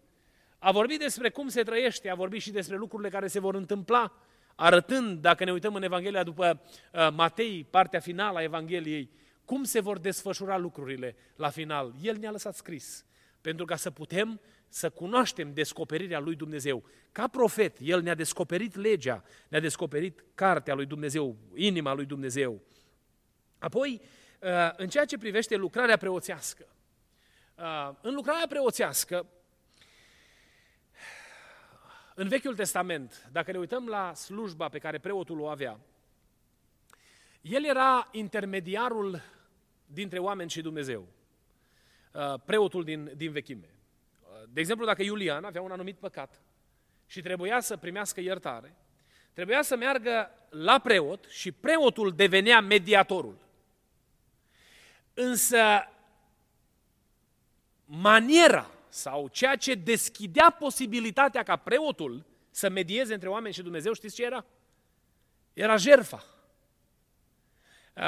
A 0.60 0.72
vorbit 0.72 1.00
despre 1.00 1.30
cum 1.30 1.48
se 1.48 1.64
trăiește, 1.64 2.10
a 2.10 2.16
vorbit 2.16 2.42
și 2.42 2.52
despre 2.52 2.76
lucrurile 2.78 3.10
care 3.10 3.28
se 3.28 3.40
vor 3.40 3.56
întâmpla, 3.56 4.14
arătând, 4.58 5.22
dacă 5.22 5.44
ne 5.44 5.52
uităm 5.52 5.76
în 5.76 5.84
Evanghelia 5.84 6.24
după 6.24 6.62
uh, 6.94 7.10
Matei, 7.14 7.68
partea 7.70 8.00
finală 8.00 8.38
a 8.38 8.44
Evangheliei, 8.44 9.10
cum 9.46 9.64
se 9.64 9.80
vor 9.80 9.98
desfășura 9.98 10.58
lucrurile 10.58 11.16
la 11.36 11.50
final. 11.50 11.94
El 12.02 12.18
ne-a 12.18 12.32
lăsat 12.32 12.56
scris, 12.56 13.06
pentru 13.42 13.66
ca 13.66 13.76
să 13.76 13.92
putem 13.92 14.40
să 14.70 14.90
cunoaștem 14.90 15.54
descoperirea 15.54 16.20
lui 16.20 16.36
Dumnezeu. 16.36 16.84
Ca 17.12 17.28
profet, 17.28 17.78
El 17.82 18.02
ne-a 18.02 18.16
descoperit 18.16 18.76
legea, 18.76 19.24
ne-a 19.48 19.60
descoperit 19.60 20.24
cartea 20.36 20.74
lui 20.74 20.86
Dumnezeu, 20.86 21.36
inima 21.56 21.94
lui 21.94 22.06
Dumnezeu. 22.06 22.62
Apoi, 23.60 24.02
uh, 24.42 24.50
în 24.78 24.88
ceea 24.88 25.06
ce 25.06 25.18
privește 25.18 25.56
lucrarea 25.56 25.98
preoțească, 25.98 26.68
uh, 27.56 27.96
în 28.02 28.14
lucrarea 28.14 28.46
preoțească, 28.50 29.26
în 32.20 32.28
Vechiul 32.28 32.56
Testament, 32.56 33.30
dacă 33.32 33.52
ne 33.52 33.58
uităm 33.58 33.88
la 33.88 34.14
slujba 34.14 34.70
pe 34.70 34.78
care 34.78 34.98
preotul 34.98 35.40
o 35.40 35.48
avea, 35.48 35.80
el 37.42 37.66
era 37.66 38.10
intermediarul 38.12 39.22
dintre 39.86 40.20
oameni 40.20 40.50
și 40.50 40.62
Dumnezeu, 40.62 41.08
uh, 42.12 42.34
preotul 42.46 42.84
din, 42.84 43.12
din 43.16 43.32
vechime. 43.32 43.70
Uh, 44.22 44.44
de 44.50 44.60
exemplu, 44.60 44.86
dacă 44.86 45.04
Iulian 45.04 45.44
avea 45.44 45.62
un 45.62 45.72
anumit 45.72 45.98
păcat 45.98 46.42
și 47.06 47.22
trebuia 47.22 47.60
să 47.60 47.78
primească 47.78 48.22
iertare, 48.22 48.76
trebuia 49.34 49.62
să 49.62 49.76
meargă 49.76 50.32
la 50.50 50.80
preot 50.80 51.26
și 51.30 51.52
preotul 51.52 52.16
devenea 52.16 52.62
mediatorul. 52.62 53.38
Însă, 55.14 55.90
maniera 57.86 58.77
sau 58.98 59.28
ceea 59.28 59.56
ce 59.56 59.74
deschidea 59.74 60.56
posibilitatea 60.60 61.44
ca 61.44 61.56
preotul 61.56 62.26
să 62.50 62.70
medieze 62.70 63.14
între 63.14 63.30
oameni 63.30 63.54
și 63.54 63.62
Dumnezeu, 63.62 63.94
știți 63.94 64.16
ce 64.16 64.24
era? 64.24 64.46
Era 65.54 65.76
jerfa. 65.76 66.24
Uh, 67.96 68.04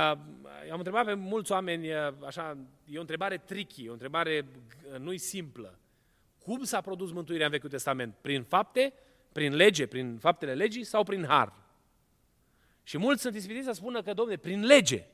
am 0.72 0.78
întrebat 0.78 1.06
pe 1.06 1.14
mulți 1.14 1.52
oameni, 1.52 1.94
uh, 1.94 2.14
așa, 2.26 2.58
e 2.86 2.98
o 2.98 3.02
întrebare 3.02 3.38
tricky, 3.38 3.90
o 3.90 3.92
întrebare 3.92 4.46
uh, 4.92 5.00
nu-i 5.00 5.18
simplă. 5.18 5.80
Cum 6.44 6.64
s-a 6.64 6.82
produs 6.82 7.12
mântuirea 7.12 7.46
în 7.46 7.52
Vechiul 7.52 7.70
Testament? 7.70 8.16
Prin 8.22 8.44
fapte, 8.44 8.94
prin 9.32 9.56
lege, 9.56 9.88
prin 9.88 10.18
faptele 10.18 10.54
legii 10.54 10.84
sau 10.84 11.04
prin 11.04 11.26
har? 11.26 11.54
Și 12.84 12.98
mulți 12.98 13.22
sunt 13.22 13.36
ispitiți 13.36 13.66
să 13.66 13.72
spună 13.72 14.02
că, 14.02 14.14
domne, 14.14 14.38
prin 14.38 14.66
lege. 14.66 15.06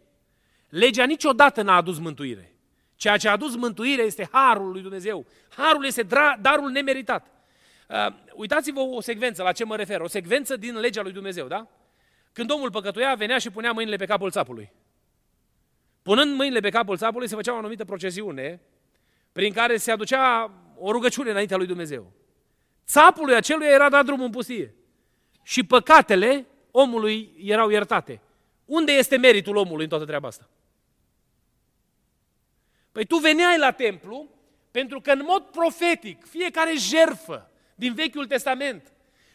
Legea 0.69 1.05
niciodată 1.05 1.61
n-a 1.61 1.75
adus 1.75 1.99
mântuire. 1.99 2.54
Ceea 2.95 3.17
ce 3.17 3.27
a 3.27 3.31
adus 3.31 3.55
mântuire 3.55 4.01
este 4.01 4.27
harul 4.31 4.71
lui 4.71 4.81
Dumnezeu. 4.81 5.25
Harul 5.49 5.85
este 5.85 6.03
darul 6.41 6.69
nemeritat. 6.69 7.27
Uh, 7.89 8.07
uitați-vă 8.33 8.79
o 8.79 9.01
secvență, 9.01 9.43
la 9.43 9.51
ce 9.51 9.65
mă 9.65 9.75
refer. 9.75 10.01
O 10.01 10.07
secvență 10.07 10.57
din 10.57 10.75
legea 10.79 11.01
lui 11.01 11.11
Dumnezeu, 11.11 11.47
da? 11.47 11.67
Când 12.33 12.51
omul 12.51 12.71
păcătuia, 12.71 13.15
venea 13.15 13.37
și 13.37 13.49
punea 13.49 13.71
mâinile 13.71 13.95
pe 13.95 14.05
capul 14.05 14.31
țapului. 14.31 14.71
Punând 16.01 16.35
mâinile 16.35 16.59
pe 16.59 16.69
capul 16.69 16.97
țapului, 16.97 17.27
se 17.27 17.35
făcea 17.35 17.53
o 17.53 17.57
anumită 17.57 17.85
procesiune 17.85 18.61
prin 19.31 19.53
care 19.53 19.77
se 19.77 19.91
aducea 19.91 20.51
o 20.77 20.91
rugăciune 20.91 21.29
înaintea 21.29 21.57
lui 21.57 21.65
Dumnezeu. 21.65 22.11
Țapului 22.87 23.35
acelui 23.35 23.67
era 23.67 23.89
dat 23.89 24.05
drumul 24.05 24.25
în 24.25 24.31
pustie. 24.31 24.75
Și 25.43 25.63
păcatele 25.63 26.45
omului 26.71 27.33
erau 27.43 27.69
iertate. 27.69 28.21
Unde 28.65 28.91
este 28.91 29.17
meritul 29.17 29.55
omului 29.55 29.83
în 29.83 29.89
toată 29.89 30.05
treaba 30.05 30.27
asta? 30.27 30.49
Păi 32.95 33.05
tu 33.05 33.17
veneai 33.17 33.57
la 33.57 33.71
templu 33.71 34.29
pentru 34.71 35.01
că 35.01 35.11
în 35.11 35.21
mod 35.25 35.43
profetic 35.43 36.25
fiecare 36.29 36.73
jerfă 36.77 37.49
din 37.75 37.93
Vechiul 37.93 38.25
Testament 38.25 38.91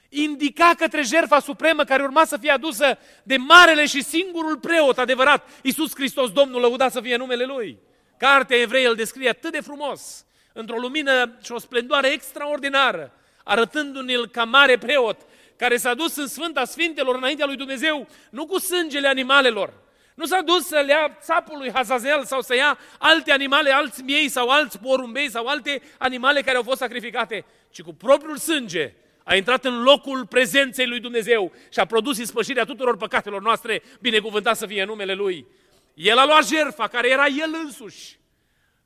indica 0.08 0.74
către 0.76 1.02
jertfa 1.02 1.40
supremă 1.40 1.84
care 1.84 2.02
urma 2.02 2.24
să 2.24 2.36
fie 2.36 2.50
adusă 2.50 2.98
de 3.22 3.36
marele 3.36 3.86
și 3.86 4.02
singurul 4.02 4.58
preot 4.58 4.98
adevărat, 4.98 5.48
Iisus 5.62 5.94
Hristos, 5.94 6.30
Domnul, 6.30 6.60
lăudat 6.60 6.92
să 6.92 7.00
fie 7.00 7.16
numele 7.16 7.44
Lui. 7.44 7.78
Cartea 8.16 8.56
evrei 8.56 8.84
îl 8.84 8.94
descrie 8.94 9.28
atât 9.28 9.52
de 9.52 9.60
frumos, 9.60 10.24
într-o 10.52 10.78
lumină 10.78 11.38
și 11.42 11.52
o 11.52 11.58
splendoare 11.58 12.08
extraordinară, 12.08 13.12
arătându-ne-l 13.44 14.28
ca 14.28 14.44
mare 14.44 14.78
preot, 14.78 15.20
care 15.56 15.76
s-a 15.76 15.94
dus 15.94 16.16
în 16.16 16.26
Sfânta 16.26 16.64
Sfintelor 16.64 17.16
înaintea 17.16 17.46
lui 17.46 17.56
Dumnezeu, 17.56 18.08
nu 18.30 18.46
cu 18.46 18.58
sângele 18.58 19.08
animalelor, 19.08 19.72
nu 20.14 20.26
s-a 20.26 20.40
dus 20.40 20.66
să 20.66 20.82
le 20.86 20.92
ia 20.92 21.16
țapul 21.20 21.58
lui 21.58 21.72
Hazazel 21.72 22.24
sau 22.24 22.40
să 22.40 22.54
ia 22.54 22.78
alte 22.98 23.32
animale, 23.32 23.70
alți 23.70 24.02
miei 24.02 24.28
sau 24.28 24.48
alți 24.48 24.78
porumbei 24.78 25.30
sau 25.30 25.46
alte 25.46 25.82
animale 25.98 26.40
care 26.40 26.56
au 26.56 26.62
fost 26.62 26.78
sacrificate, 26.78 27.44
ci 27.70 27.82
cu 27.82 27.94
propriul 27.94 28.36
sânge 28.36 28.94
a 29.24 29.34
intrat 29.34 29.64
în 29.64 29.82
locul 29.82 30.26
prezenței 30.26 30.86
lui 30.86 31.00
Dumnezeu 31.00 31.52
și 31.68 31.78
a 31.78 31.84
produs 31.84 32.18
ispășirea 32.18 32.64
tuturor 32.64 32.96
păcatelor 32.96 33.42
noastre, 33.42 33.82
binecuvântat 34.00 34.56
să 34.56 34.66
fie 34.66 34.84
numele 34.84 35.14
Lui. 35.14 35.46
El 35.94 36.18
a 36.18 36.24
luat 36.24 36.46
jertfa, 36.46 36.88
care 36.88 37.10
era 37.10 37.26
El 37.26 37.54
însuși. 37.64 38.18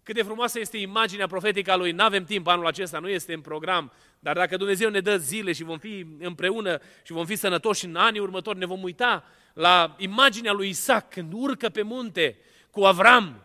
Cât 0.03 0.15
de 0.15 0.23
frumoasă 0.23 0.59
este 0.59 0.77
imaginea 0.77 1.27
profetică 1.27 1.71
a 1.73 1.77
Lui. 1.77 1.93
Nu 1.93 2.05
avem 2.05 2.25
timp 2.25 2.47
anul 2.47 2.67
acesta, 2.67 2.99
nu 2.99 3.09
este 3.09 3.33
în 3.33 3.41
program, 3.41 3.93
dar 4.19 4.37
dacă 4.37 4.57
Dumnezeu 4.57 4.91
ne 4.91 5.01
dă 5.01 5.17
zile 5.17 5.53
și 5.53 5.63
vom 5.63 5.79
fi 5.79 6.07
împreună 6.19 6.81
și 7.03 7.13
vom 7.13 7.27
fi 7.27 7.37
sănătoși 7.37 7.85
în 7.85 7.97
anii 7.97 8.21
următori, 8.21 8.59
ne 8.59 8.67
vom 8.67 8.83
uita 8.83 9.25
la 9.55 9.95
imaginea 9.99 10.53
lui 10.53 10.69
Isaac 10.69 11.11
când 11.11 11.33
urcă 11.33 11.69
pe 11.69 11.83
munte 11.83 12.39
cu 12.71 12.85
Avram, 12.85 13.45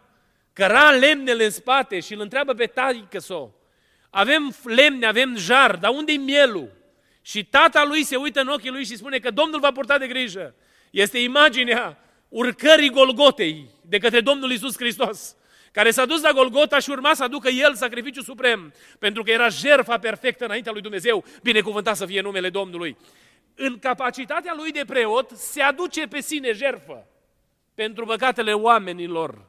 căra 0.54 0.91
lemnele 0.91 1.45
în 1.45 1.52
spate 1.52 2.00
și 2.00 2.13
îl 2.13 2.19
întreabă 2.19 2.54
pe 2.54 2.65
taică 2.65 3.19
so, 3.19 3.50
avem 4.10 4.56
lemne, 4.63 5.06
avem 5.06 5.38
jar, 5.38 5.76
dar 5.76 5.91
unde-i 5.91 6.17
mielul? 6.17 6.78
Și 7.22 7.45
tata 7.45 7.84
lui 7.84 8.04
se 8.04 8.15
uită 8.15 8.41
în 8.41 8.48
ochii 8.48 8.69
lui 8.69 8.86
și 8.86 8.98
spune 8.98 9.17
că 9.17 9.32
Domnul 9.32 9.60
va 9.60 9.72
purta 9.72 9.98
de 9.98 10.08
grijă. 10.08 10.56
Este 10.89 11.19
imaginea 11.19 11.98
urcării 12.30 12.89
Golgotei 12.89 13.69
de 13.82 13.98
către 13.98 14.22
Domnul 14.22 14.52
Isus 14.52 14.76
Hristos, 14.78 15.36
care 15.72 15.91
s-a 15.91 16.06
dus 16.06 16.22
la 16.22 16.32
Golgota 16.32 16.80
și 16.80 16.89
urma 16.89 17.13
să 17.13 17.24
aducă 17.24 17.50
El 17.50 17.76
sacrificiul 17.76 18.24
suprem, 18.24 18.74
pentru 19.00 19.24
că 19.24 19.32
era 19.32 19.50
jerfa 19.50 19.98
perfectă 20.00 20.45
înaintea 20.45 20.72
lui 20.72 20.82
Dumnezeu, 20.82 21.26
binecuvântat 21.43 21.95
să 21.95 22.06
fie 22.06 22.22
numele 22.22 22.50
Domnului. 22.50 22.98
În 23.62 23.80
capacitatea 23.80 24.54
lui 24.56 24.72
de 24.72 24.84
preot 24.86 25.30
se 25.30 25.62
aduce 25.62 26.08
pe 26.08 26.22
sine 26.22 26.52
jerfă 26.52 27.08
pentru 27.74 28.06
păcatele 28.06 28.54
oamenilor. 28.54 29.45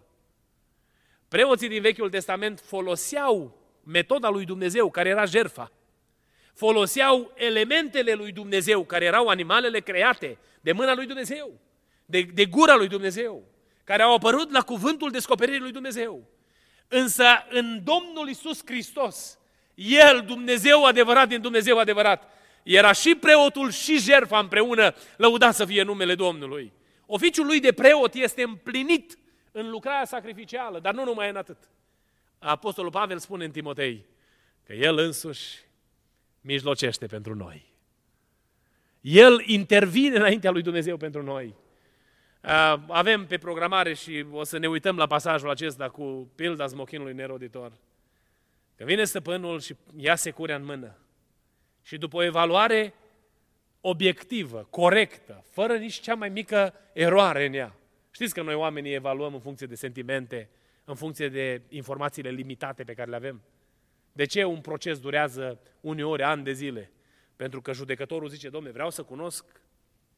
Preoții 1.29 1.68
din 1.68 1.81
Vechiul 1.81 2.11
Testament 2.11 2.61
foloseau 2.61 3.59
metoda 3.85 4.29
lui 4.29 4.44
Dumnezeu, 4.44 4.90
care 4.90 5.09
era 5.09 5.25
jerfa. 5.25 5.73
Foloseau 6.55 7.33
elementele 7.35 8.12
lui 8.12 8.33
Dumnezeu, 8.33 8.85
care 8.85 9.05
erau 9.05 9.29
animalele 9.29 9.81
create 9.81 10.38
de 10.61 10.73
mâna 10.73 10.94
lui 10.94 11.07
Dumnezeu, 11.07 11.61
de, 12.07 12.23
de 12.23 12.46
gura 12.46 12.77
lui 12.77 12.88
Dumnezeu, 12.88 13.44
care 13.85 14.03
au 14.03 14.14
apărut 14.14 14.51
la 14.51 14.62
cuvântul 14.62 15.11
descoperirii 15.11 15.61
lui 15.61 15.73
Dumnezeu. 15.73 16.25
Însă 16.88 17.25
în 17.49 17.81
Domnul 17.85 18.29
Isus 18.29 18.61
Hristos, 18.64 19.38
El, 19.75 20.25
Dumnezeu 20.27 20.85
adevărat 20.85 21.29
din 21.29 21.40
Dumnezeu 21.40 21.79
adevărat, 21.79 22.38
era 22.62 22.92
și 22.92 23.14
preotul 23.14 23.70
și 23.70 23.99
jerfa 23.99 24.38
împreună, 24.38 24.94
lăudat 25.16 25.55
să 25.55 25.64
fie 25.64 25.83
numele 25.83 26.14
Domnului. 26.14 26.73
Oficiul 27.07 27.46
lui 27.46 27.61
de 27.61 27.73
preot 27.73 28.14
este 28.14 28.42
împlinit 28.42 29.18
în 29.53 29.70
lucrarea 29.70 30.05
sacrificială, 30.05 30.79
dar 30.79 30.94
nu 30.94 31.05
numai 31.05 31.29
în 31.29 31.37
atât. 31.37 31.57
Apostolul 32.38 32.90
Pavel 32.90 33.18
spune 33.18 33.44
în 33.44 33.51
Timotei 33.51 34.07
că 34.66 34.73
el 34.73 34.99
însuși 34.99 35.59
mijlocește 36.40 37.07
pentru 37.07 37.35
noi. 37.35 37.73
El 39.01 39.42
intervine 39.46 40.16
înaintea 40.16 40.51
lui 40.51 40.62
Dumnezeu 40.62 40.96
pentru 40.96 41.23
noi. 41.23 41.55
Avem 42.88 43.27
pe 43.27 43.38
programare 43.38 43.94
și 43.94 44.27
o 44.31 44.44
să 44.44 44.59
ne 44.59 44.68
uităm 44.68 44.96
la 44.96 45.07
pasajul 45.07 45.51
acesta 45.51 45.88
cu 45.88 46.31
pilda 46.35 46.66
smochinului 46.66 47.14
neroditor. 47.14 47.73
Că 48.77 48.85
vine 48.85 49.05
stăpânul 49.05 49.61
și 49.61 49.77
ia 49.96 50.16
securea 50.16 50.57
în 50.57 50.64
mână. 50.64 50.96
Și 51.90 51.98
după 51.98 52.16
o 52.16 52.22
evaluare 52.22 52.94
obiectivă, 53.81 54.66
corectă, 54.70 55.44
fără 55.50 55.76
nici 55.76 56.00
cea 56.00 56.14
mai 56.14 56.29
mică 56.29 56.74
eroare 56.92 57.46
în 57.46 57.53
ea. 57.53 57.76
Știți 58.11 58.35
că 58.35 58.42
noi 58.42 58.55
oamenii 58.55 58.94
evaluăm 58.94 59.35
în 59.35 59.40
funcție 59.40 59.66
de 59.66 59.74
sentimente, 59.74 60.48
în 60.85 60.94
funcție 60.94 61.29
de 61.29 61.62
informațiile 61.68 62.31
limitate 62.31 62.85
pe 62.85 62.94
care 62.94 63.11
le 63.11 63.16
avem. 63.16 63.42
De 64.12 64.24
ce 64.24 64.44
un 64.44 64.61
proces 64.61 64.98
durează 64.98 65.61
uneori 65.81 66.22
ani 66.22 66.44
de 66.44 66.53
zile? 66.53 66.90
Pentru 67.37 67.61
că 67.61 67.72
judecătorul 67.72 68.29
zice, 68.29 68.48
domne, 68.48 68.70
vreau 68.70 68.90
să 68.90 69.03
cunosc 69.03 69.44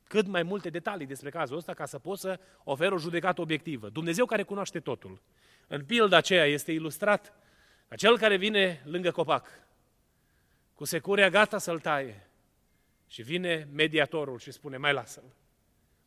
cât 0.04 0.26
mai 0.26 0.42
multe 0.42 0.70
detalii 0.70 1.06
despre 1.06 1.30
cazul 1.30 1.56
ăsta 1.56 1.74
ca 1.74 1.86
să 1.86 1.98
pot 1.98 2.18
să 2.18 2.40
ofer 2.64 2.92
o 2.92 2.98
judecată 2.98 3.40
obiectivă. 3.40 3.88
Dumnezeu 3.88 4.24
care 4.24 4.42
cunoaște 4.42 4.80
totul. 4.80 5.22
În 5.66 5.84
pilda 5.84 6.16
aceea 6.16 6.44
este 6.44 6.72
ilustrat 6.72 7.34
ca 7.88 7.94
cel 7.98 8.18
care 8.18 8.36
vine 8.36 8.82
lângă 8.84 9.10
copac, 9.10 9.61
cu 10.82 10.88
securea 10.88 11.28
gata 11.28 11.58
să-l 11.58 11.78
taie, 11.78 12.26
și 13.06 13.22
vine 13.22 13.68
mediatorul 13.72 14.38
și 14.38 14.50
spune, 14.50 14.76
mai 14.76 14.92
lasă-l. 14.92 15.34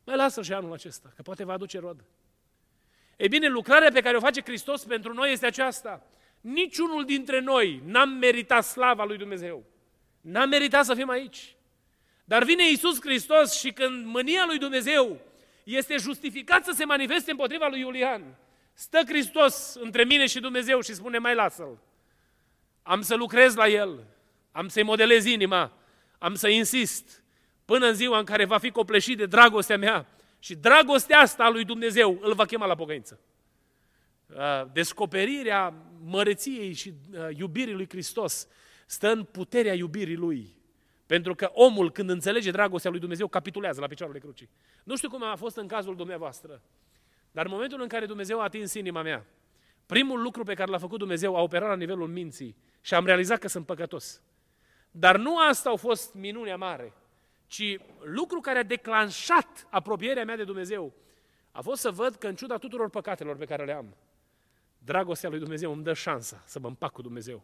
Mai 0.04 0.16
lasă-l 0.16 0.42
și 0.42 0.52
anul 0.52 0.72
acesta, 0.72 1.12
că 1.16 1.22
poate 1.22 1.44
va 1.44 1.52
aduce 1.52 1.78
rod. 1.78 2.04
Ei 3.16 3.28
bine, 3.28 3.48
lucrarea 3.48 3.90
pe 3.90 4.00
care 4.00 4.16
o 4.16 4.20
face 4.20 4.42
Hristos 4.42 4.84
pentru 4.84 5.12
noi 5.12 5.32
este 5.32 5.46
aceasta. 5.46 6.06
Niciunul 6.40 7.04
dintre 7.04 7.40
noi 7.40 7.82
n-am 7.84 8.08
meritat 8.08 8.64
slava 8.64 9.04
lui 9.04 9.16
Dumnezeu. 9.16 9.64
N-am 10.20 10.48
meritat 10.48 10.84
să 10.84 10.94
fim 10.94 11.08
aici. 11.08 11.56
Dar 12.24 12.44
vine 12.44 12.68
Iisus 12.68 13.00
Hristos 13.00 13.58
și 13.58 13.72
când 13.72 14.06
mânia 14.06 14.44
lui 14.46 14.58
Dumnezeu 14.58 15.20
este 15.64 15.96
justificat 15.96 16.64
să 16.64 16.72
se 16.72 16.84
manifeste 16.84 17.30
împotriva 17.30 17.66
lui 17.68 17.80
Iulian, 17.80 18.36
stă 18.72 19.00
Hristos 19.06 19.74
între 19.74 20.04
mine 20.04 20.26
și 20.26 20.40
Dumnezeu 20.40 20.80
și 20.80 20.94
spune, 20.94 21.18
mai 21.18 21.34
lasă-l. 21.34 21.78
Am 22.82 23.02
să 23.02 23.14
lucrez 23.14 23.54
la 23.54 23.68
el, 23.68 24.14
am 24.56 24.68
să-i 24.68 24.82
modelez 24.82 25.24
inima, 25.24 25.72
am 26.18 26.34
să 26.34 26.48
insist 26.48 27.24
până 27.64 27.86
în 27.86 27.94
ziua 27.94 28.18
în 28.18 28.24
care 28.24 28.44
va 28.44 28.58
fi 28.58 28.70
copleșit 28.70 29.16
de 29.16 29.26
dragostea 29.26 29.78
mea 29.78 30.06
și 30.38 30.54
dragostea 30.54 31.18
asta 31.18 31.44
a 31.44 31.48
lui 31.48 31.64
Dumnezeu 31.64 32.18
îl 32.20 32.34
va 32.34 32.44
chema 32.44 32.66
la 32.66 32.74
pocăință. 32.74 33.20
Uh, 34.26 34.36
descoperirea 34.72 35.74
măreției 36.04 36.72
și 36.72 36.92
uh, 37.12 37.36
iubirii 37.36 37.74
lui 37.74 37.88
Hristos 37.88 38.48
stă 38.86 39.12
în 39.12 39.24
puterea 39.24 39.74
iubirii 39.74 40.16
lui. 40.16 40.56
Pentru 41.06 41.34
că 41.34 41.50
omul, 41.52 41.92
când 41.92 42.10
înțelege 42.10 42.50
dragostea 42.50 42.90
lui 42.90 43.00
Dumnezeu, 43.00 43.28
capitulează 43.28 43.80
la 43.80 43.86
picioarele 43.86 44.18
crucii. 44.18 44.48
Nu 44.84 44.96
știu 44.96 45.08
cum 45.08 45.22
a 45.22 45.36
fost 45.36 45.56
în 45.56 45.66
cazul 45.66 45.96
dumneavoastră, 45.96 46.62
dar 47.30 47.44
în 47.44 47.50
momentul 47.50 47.80
în 47.80 47.88
care 47.88 48.06
Dumnezeu 48.06 48.40
a 48.40 48.42
atins 48.42 48.74
inima 48.74 49.02
mea, 49.02 49.26
primul 49.86 50.22
lucru 50.22 50.44
pe 50.44 50.54
care 50.54 50.70
l-a 50.70 50.78
făcut 50.78 50.98
Dumnezeu 50.98 51.36
a 51.36 51.42
operat 51.42 51.68
la 51.68 51.76
nivelul 51.76 52.08
minții 52.08 52.56
și 52.80 52.94
am 52.94 53.06
realizat 53.06 53.38
că 53.38 53.48
sunt 53.48 53.66
păcătos. 53.66 54.20
Dar 54.98 55.16
nu 55.16 55.38
asta 55.38 55.70
a 55.70 55.76
fost 55.76 56.14
minunea 56.14 56.56
mare, 56.56 56.92
ci 57.46 57.78
lucru 58.02 58.40
care 58.40 58.58
a 58.58 58.62
declanșat 58.62 59.66
apropierea 59.70 60.24
mea 60.24 60.36
de 60.36 60.44
Dumnezeu 60.44 60.92
a 61.50 61.60
fost 61.60 61.80
să 61.80 61.90
văd 61.90 62.14
că 62.14 62.26
în 62.26 62.34
ciuda 62.34 62.56
tuturor 62.58 62.90
păcatelor 62.90 63.36
pe 63.36 63.44
care 63.44 63.64
le 63.64 63.72
am, 63.72 63.96
dragostea 64.78 65.28
lui 65.28 65.38
Dumnezeu 65.38 65.72
îmi 65.72 65.82
dă 65.82 65.92
șansa 65.92 66.42
să 66.46 66.58
mă 66.58 66.66
împac 66.66 66.92
cu 66.92 67.02
Dumnezeu. 67.02 67.42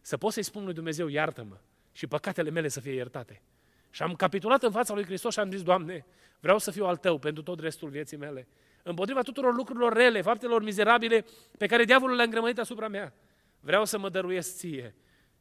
Să 0.00 0.16
pot 0.16 0.32
să-i 0.32 0.42
spun 0.42 0.64
lui 0.64 0.74
Dumnezeu, 0.74 1.08
iartă-mă 1.08 1.56
și 1.92 2.06
păcatele 2.06 2.50
mele 2.50 2.68
să 2.68 2.80
fie 2.80 2.92
iertate. 2.92 3.42
Și 3.90 4.02
am 4.02 4.14
capitulat 4.14 4.62
în 4.62 4.70
fața 4.70 4.94
lui 4.94 5.04
Hristos 5.04 5.32
și 5.32 5.40
am 5.40 5.50
zis, 5.50 5.62
Doamne, 5.62 6.06
vreau 6.40 6.58
să 6.58 6.70
fiu 6.70 6.86
al 6.86 6.96
Tău 6.96 7.18
pentru 7.18 7.42
tot 7.42 7.60
restul 7.60 7.88
vieții 7.88 8.16
mele. 8.16 8.48
Împotriva 8.82 9.22
tuturor 9.22 9.54
lucrurilor 9.54 9.92
rele, 9.92 10.22
faptelor 10.22 10.62
mizerabile 10.62 11.24
pe 11.58 11.66
care 11.66 11.84
diavolul 11.84 12.16
le-a 12.16 12.24
îngrămădit 12.24 12.58
asupra 12.58 12.88
mea. 12.88 13.12
Vreau 13.60 13.84
să 13.84 13.98
mă 13.98 14.08
dăruiesc 14.08 14.56
Ție. 14.56 14.94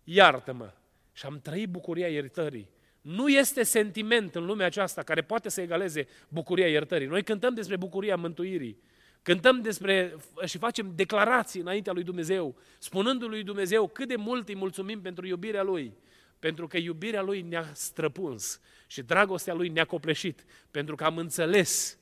Iartă-mă 0.04 0.74
și 1.20 1.26
am 1.26 1.40
trăit 1.42 1.70
bucuria 1.70 2.08
iertării. 2.08 2.70
Nu 3.02 3.30
este 3.30 3.64
sentiment 3.64 4.36
în 4.36 4.46
lumea 4.46 4.66
aceasta 4.66 5.04
care 5.04 5.22
poate 5.22 5.50
să 5.50 5.62
egaleze 5.62 6.08
bucuria 6.30 6.68
iertării. 6.68 7.08
Noi 7.08 7.24
cântăm 7.24 7.54
despre 7.54 7.78
bucuria 7.78 8.16
mântuirii. 8.16 8.78
Cântăm 9.22 9.62
despre 9.62 10.16
și 10.46 10.58
facem 10.58 10.92
declarații 10.96 11.62
înaintea 11.62 11.94
lui 11.94 12.04
Dumnezeu, 12.04 12.56
spunându 12.78 13.28
lui 13.28 13.44
Dumnezeu 13.44 13.88
cât 13.88 14.08
de 14.08 14.16
mult 14.16 14.48
îi 14.48 14.56
mulțumim 14.56 15.02
pentru 15.02 15.28
iubirea 15.28 15.64
Lui. 15.64 15.94
Pentru 16.40 16.68
că 16.68 16.78
iubirea 16.78 17.22
Lui 17.22 17.42
ne-a 17.42 17.70
străpuns 17.74 18.60
și 18.88 19.02
dragostea 19.02 19.54
Lui 19.54 19.70
ne-a 19.70 19.86
copleșit. 19.86 20.46
Pentru 20.72 20.96
că 20.96 21.04
am 21.04 21.18
înțeles 21.18 22.00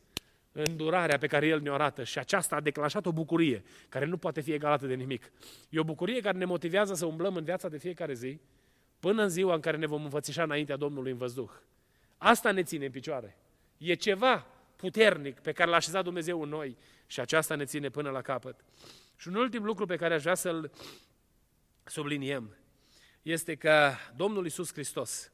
îndurarea 0.52 1.18
pe 1.18 1.28
care 1.28 1.48
El 1.48 1.62
ne-o 1.62 1.74
arată 1.74 2.04
și 2.04 2.20
aceasta 2.20 2.56
a 2.56 2.62
declanșat 2.62 3.06
o 3.06 3.12
bucurie 3.12 3.64
care 3.90 4.06
nu 4.06 4.18
poate 4.18 4.42
fi 4.42 4.52
egalată 4.52 4.86
de 4.86 4.94
nimic. 4.94 5.32
E 5.70 5.80
o 5.80 5.84
bucurie 5.84 6.20
care 6.20 6.38
ne 6.38 6.46
motivează 6.46 6.94
să 6.94 7.06
umblăm 7.06 7.36
în 7.36 7.44
viața 7.44 7.70
de 7.70 7.78
fiecare 7.78 8.14
zi, 8.14 8.40
până 9.00 9.24
în 9.24 9.30
ziua 9.30 9.54
în 9.54 9.60
care 9.62 9.78
ne 9.78 9.86
vom 9.86 10.04
înfățișa 10.04 10.44
înaintea 10.44 10.76
Domnului 10.76 11.12
în 11.12 11.18
văzduh. 11.18 11.52
Asta 12.18 12.52
ne 12.52 12.64
ține 12.64 12.86
în 12.86 12.92
picioare. 12.92 13.38
E 13.78 13.94
ceva 13.94 14.46
puternic 14.76 15.40
pe 15.40 15.52
care 15.52 15.70
l-a 15.70 15.76
așezat 15.76 16.04
Dumnezeu 16.04 16.42
în 16.42 16.50
noi 16.50 16.78
și 17.08 17.20
aceasta 17.20 17.56
ne 17.56 17.66
ține 17.66 17.90
până 17.90 18.10
la 18.10 18.22
capăt. 18.22 18.66
Și 19.16 19.28
un 19.28 19.36
ultim 19.36 19.64
lucru 19.64 19.86
pe 19.86 19.96
care 19.96 20.14
aș 20.14 20.22
vrea 20.22 20.36
să-l 20.36 20.72
subliniem 21.84 22.56
este 23.22 23.56
că 23.56 23.94
Domnul 24.16 24.46
Isus 24.46 24.72
Hristos 24.72 25.32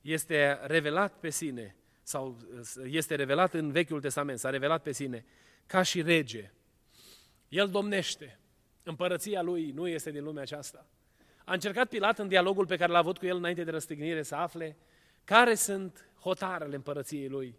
este 0.00 0.58
revelat 0.62 1.18
pe 1.18 1.30
sine 1.30 1.76
sau 2.02 2.38
este 2.84 3.14
revelat 3.14 3.54
în 3.54 3.72
Vechiul 3.72 4.00
Testament, 4.00 4.38
s-a 4.38 4.50
revelat 4.50 4.82
pe 4.82 4.92
sine 4.92 5.24
ca 5.66 5.82
și 5.82 6.02
rege. 6.02 6.52
El 7.48 7.68
domnește. 7.68 8.38
Împărăția 8.82 9.42
lui 9.42 9.70
nu 9.70 9.88
este 9.88 10.10
din 10.10 10.24
lumea 10.24 10.42
aceasta. 10.42 10.86
A 11.46 11.52
încercat 11.52 11.88
Pilat 11.88 12.18
în 12.18 12.28
dialogul 12.28 12.66
pe 12.66 12.76
care 12.76 12.92
l-a 12.92 12.98
avut 12.98 13.18
cu 13.18 13.26
el 13.26 13.36
înainte 13.36 13.64
de 13.64 13.70
răstignire 13.70 14.22
să 14.22 14.34
afle 14.34 14.76
care 15.24 15.54
sunt 15.54 16.10
hotarele 16.20 16.74
împărăției 16.74 17.28
lui. 17.28 17.58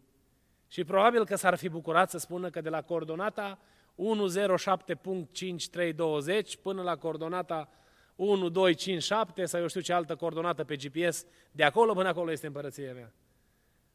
Și 0.67 0.83
probabil 0.83 1.25
că 1.25 1.35
s-ar 1.35 1.55
fi 1.55 1.69
bucurat 1.69 2.09
să 2.09 2.17
spună 2.17 2.49
că 2.49 2.61
de 2.61 2.69
la 2.69 2.81
coordonata 2.81 3.59
107.5320 3.95 3.99
până 6.61 6.81
la 6.81 6.95
coordonata 6.95 7.69
1257 8.15 9.45
sau 9.45 9.59
eu 9.59 9.67
știu 9.67 9.81
ce 9.81 9.93
altă 9.93 10.15
coordonată 10.15 10.63
pe 10.63 10.75
GPS, 10.75 11.25
de 11.51 11.63
acolo 11.63 11.93
până 11.93 12.07
acolo 12.07 12.31
este 12.31 12.47
împărăția 12.47 12.93
mea. 12.93 13.13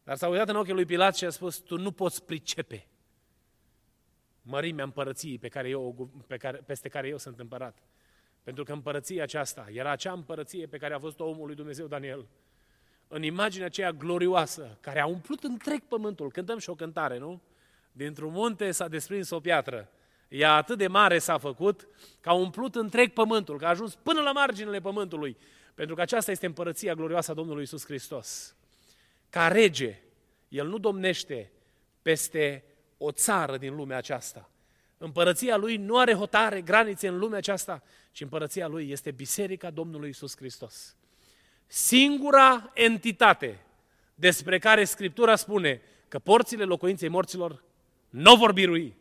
Dar 0.05 0.16
s-a 0.16 0.28
uitat 0.28 0.48
în 0.48 0.57
ochii 0.57 0.72
lui 0.72 0.85
Pilat 0.85 1.16
și 1.16 1.24
a 1.24 1.31
spus, 1.31 1.57
tu 1.57 1.78
nu 1.78 1.92
poți 1.92 2.24
pricepe 2.24 2.87
mărimea 4.42 4.85
împărăției 4.85 5.38
pe 5.38 5.48
care 5.48 5.68
eu, 5.68 6.11
pe 6.26 6.37
care, 6.37 6.62
peste 6.66 6.88
care 6.88 7.09
eu 7.09 7.18
sunt 7.18 7.38
împărat. 7.38 7.78
Pentru 8.42 8.64
că 8.64 8.72
împărăția 8.72 9.22
aceasta 9.22 9.66
era 9.72 9.90
acea 9.90 10.12
împărăție 10.12 10.66
pe 10.66 10.78
care 10.78 10.94
a 10.94 10.98
văzut-o 10.98 11.24
omul 11.24 11.46
lui 11.46 11.55
Dumnezeu 11.55 11.87
Daniel. 11.87 12.26
În 13.09 13.22
imaginea 13.22 13.66
aceea 13.66 13.92
glorioasă, 13.92 14.78
care 14.81 15.00
a 15.00 15.07
umplut 15.07 15.42
întreg 15.42 15.83
pământul. 15.88 16.31
Cântăm 16.31 16.59
și 16.59 16.70
o 16.70 16.74
cântare, 16.74 17.18
nu? 17.18 17.40
Dintr-un 17.92 18.33
munte 18.33 18.70
s-a 18.70 18.88
desprins 18.88 19.31
o 19.31 19.40
piatră. 19.40 19.88
ea 20.28 20.55
atât 20.55 20.78
de 20.78 20.87
mare 20.87 21.18
s-a 21.18 21.38
făcut, 21.38 21.88
că 22.20 22.28
a 22.28 22.33
umplut 22.33 22.74
întreg 22.74 23.12
pământul, 23.12 23.59
că 23.59 23.64
a 23.64 23.68
ajuns 23.68 23.94
până 23.94 24.20
la 24.20 24.33
marginile 24.33 24.81
pământului, 24.81 25.37
pentru 25.74 25.94
că 25.94 26.00
aceasta 26.00 26.31
este 26.31 26.46
împărăția 26.46 26.94
glorioasă 26.94 27.31
a 27.31 27.35
Domnului 27.35 27.62
Isus 27.62 27.85
Hristos. 27.85 28.57
Ca 29.31 29.48
rege, 29.48 30.02
El 30.48 30.68
nu 30.68 30.78
domnește 30.78 31.52
peste 32.02 32.64
o 32.98 33.11
țară 33.11 33.57
din 33.57 33.74
lumea 33.74 33.96
aceasta. 33.96 34.52
Împărăția 35.05 35.57
Lui 35.57 35.77
nu 35.77 35.99
are 35.99 36.15
hotare, 36.15 36.61
granițe 36.61 37.09
în 37.09 37.19
lumea 37.19 37.38
aceasta, 37.38 37.83
ci 38.12 38.21
împărăția 38.21 38.67
Lui 38.67 38.91
este 38.91 39.11
Biserica 39.11 39.71
Domnului 39.71 40.09
Isus 40.09 40.37
Hristos. 40.37 40.97
Singura 41.67 42.71
entitate 42.75 43.61
despre 44.15 44.59
care 44.59 44.85
Scriptura 44.85 45.37
spune 45.37 45.81
că 46.09 46.19
porțile 46.19 46.65
locuinței 46.65 47.09
morților 47.09 47.62
nu 48.09 48.37
vor 48.37 48.53
birui. 48.53 48.97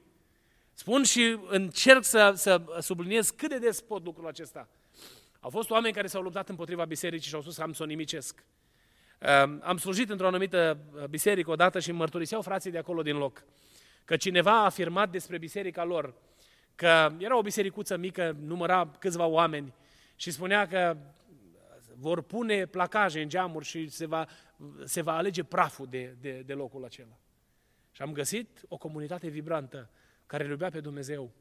Spun 0.73 1.03
și 1.03 1.37
încerc 1.47 2.03
să, 2.03 2.33
să 2.35 2.61
subliniez 2.79 3.29
cât 3.29 3.49
de 3.49 3.57
des 3.57 3.81
pot 3.81 4.03
lucrul 4.03 4.27
acesta. 4.27 4.67
Au 5.39 5.49
fost 5.49 5.69
oameni 5.69 5.93
care 5.93 6.07
s-au 6.07 6.21
luptat 6.21 6.49
împotriva 6.49 6.85
bisericii 6.85 7.29
și 7.29 7.35
au 7.35 7.41
spus 7.41 7.55
că 7.55 7.61
am 7.61 7.73
să 7.73 7.83
o 7.83 7.85
nimicesc. 7.85 8.43
Am 9.61 9.77
slujit 9.77 10.09
într-o 10.09 10.27
anumită 10.27 10.77
biserică 11.09 11.51
odată 11.51 11.79
și 11.79 11.89
îmi 11.89 11.97
mărturiseau 11.97 12.41
frații 12.41 12.71
de 12.71 12.77
acolo 12.77 13.01
din 13.01 13.17
loc 13.17 13.43
că 14.05 14.15
cineva 14.15 14.51
a 14.51 14.65
afirmat 14.65 15.09
despre 15.09 15.37
biserica 15.37 15.83
lor 15.83 16.13
că 16.75 17.13
era 17.17 17.37
o 17.37 17.41
bisericuță 17.41 17.97
mică, 17.97 18.37
număra 18.39 18.91
câțiva 18.99 19.25
oameni 19.25 19.73
și 20.15 20.31
spunea 20.31 20.67
că 20.67 20.97
vor 21.95 22.21
pune 22.21 22.65
placaje 22.65 23.21
în 23.21 23.29
geamuri 23.29 23.65
și 23.65 23.87
se 23.87 24.05
va, 24.05 24.27
se 24.83 25.01
va 25.01 25.15
alege 25.15 25.43
praful 25.43 25.87
de, 25.89 26.15
de, 26.21 26.43
de 26.45 26.53
locul 26.53 26.85
acela. 26.85 27.19
Și 27.91 28.01
am 28.01 28.11
găsit 28.11 28.61
o 28.67 28.77
comunitate 28.77 29.27
vibrantă 29.27 29.89
care 30.25 30.43
îl 30.43 30.49
iubea 30.49 30.69
pe 30.69 30.79
Dumnezeu. 30.79 31.31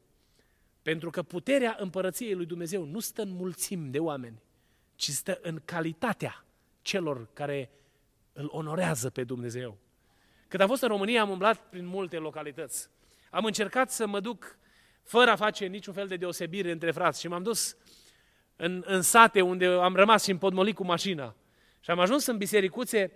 Pentru 0.81 1.09
că 1.09 1.23
puterea 1.23 1.75
împărăției 1.79 2.33
lui 2.33 2.45
Dumnezeu 2.45 2.83
nu 2.83 2.99
stă 2.99 3.21
în 3.21 3.29
mulțimi 3.29 3.91
de 3.91 3.99
oameni, 3.99 4.41
ci 4.95 5.09
stă 5.09 5.39
în 5.41 5.61
calitatea 5.65 6.45
celor 6.81 7.29
care 7.33 7.69
îl 8.33 8.47
onorează 8.51 9.09
pe 9.09 9.23
Dumnezeu. 9.23 9.77
Când 10.51 10.63
am 10.63 10.69
fost 10.69 10.81
în 10.81 10.87
România, 10.87 11.21
am 11.21 11.29
umblat 11.29 11.69
prin 11.69 11.85
multe 11.85 12.17
localități. 12.17 12.89
Am 13.29 13.45
încercat 13.45 13.91
să 13.91 14.07
mă 14.07 14.19
duc 14.19 14.57
fără 15.03 15.31
a 15.31 15.35
face 15.35 15.65
niciun 15.65 15.93
fel 15.93 16.07
de 16.07 16.15
deosebire 16.15 16.71
între 16.71 16.91
frați 16.91 17.19
și 17.19 17.27
m-am 17.27 17.43
dus 17.43 17.75
în, 18.55 18.83
în 18.85 19.01
sate 19.01 19.41
unde 19.41 19.65
am 19.65 19.95
rămas 19.95 20.23
și 20.23 20.31
împodmolit 20.31 20.75
cu 20.75 20.83
mașina. 20.83 21.35
Și 21.79 21.89
am 21.89 21.99
ajuns 21.99 22.25
în 22.25 22.37
bisericuțe 22.37 23.11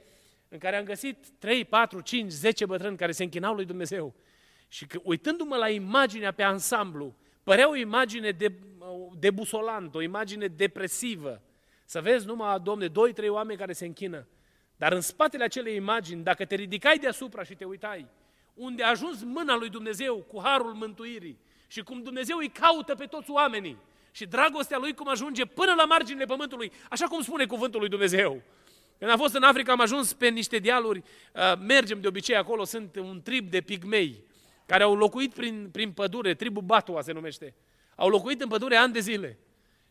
în 0.49 0.57
care 0.57 0.75
am 0.75 0.83
găsit 0.83 1.25
3, 1.39 1.65
4, 1.65 2.01
5, 2.01 2.31
10 2.31 2.65
bătrâni 2.65 2.97
care 2.97 3.11
se 3.11 3.23
închinau 3.23 3.53
lui 3.53 3.65
Dumnezeu. 3.65 4.13
Și 4.67 4.85
că, 4.85 4.99
uitându-mă 5.03 5.55
la 5.55 5.69
imaginea 5.69 6.31
pe 6.31 6.43
ansamblu, 6.43 7.15
părea 7.43 7.69
o 7.69 7.75
imagine 7.75 8.31
de, 8.31 8.53
debusolantă, 9.19 9.97
o 9.97 10.01
imagine 10.01 10.47
depresivă. 10.47 11.41
Să 11.85 12.01
vezi 12.01 12.25
numai, 12.25 12.59
domne, 12.59 12.87
doi, 12.87 13.13
trei 13.13 13.29
oameni 13.29 13.59
care 13.59 13.73
se 13.73 13.85
închină. 13.85 14.27
Dar 14.77 14.91
în 14.91 15.01
spatele 15.01 15.43
acelei 15.43 15.75
imagini, 15.75 16.23
dacă 16.23 16.45
te 16.45 16.55
ridicai 16.55 16.97
deasupra 16.97 17.43
și 17.43 17.55
te 17.55 17.65
uitai, 17.65 18.05
unde 18.53 18.83
a 18.83 18.89
ajuns 18.89 19.23
mâna 19.23 19.55
lui 19.55 19.69
Dumnezeu 19.69 20.15
cu 20.15 20.41
harul 20.43 20.73
mântuirii 20.73 21.39
și 21.67 21.81
cum 21.81 22.03
Dumnezeu 22.03 22.38
îi 22.38 22.49
caută 22.49 22.95
pe 22.95 23.05
toți 23.05 23.31
oamenii 23.31 23.77
și 24.11 24.25
dragostea 24.25 24.77
lui 24.77 24.93
cum 24.93 25.09
ajunge 25.09 25.45
până 25.45 25.73
la 25.77 25.85
marginile 25.85 26.25
pământului, 26.25 26.71
așa 26.89 27.05
cum 27.05 27.21
spune 27.21 27.45
cuvântul 27.45 27.79
lui 27.79 27.89
Dumnezeu. 27.89 28.41
Când 28.97 29.11
am 29.11 29.17
fost 29.17 29.35
în 29.35 29.43
Africa, 29.43 29.71
am 29.71 29.79
ajuns 29.79 30.13
pe 30.13 30.27
niște 30.27 30.57
dealuri, 30.57 31.03
uh, 31.33 31.53
mergem 31.59 32.01
de 32.01 32.07
obicei 32.07 32.35
acolo, 32.35 32.63
sunt 32.63 32.95
un 32.95 33.21
trib 33.23 33.49
de 33.49 33.61
pigmei 33.61 34.23
care 34.65 34.83
au 34.83 34.95
locuit 34.95 35.33
prin, 35.33 35.69
prin 35.71 35.91
pădure, 35.91 36.33
tribul 36.33 36.61
Batua 36.61 37.01
se 37.01 37.11
numește. 37.11 37.55
Au 37.95 38.09
locuit 38.09 38.41
în 38.41 38.47
pădure 38.47 38.75
ani 38.75 38.93
de 38.93 38.99
zile. 38.99 39.38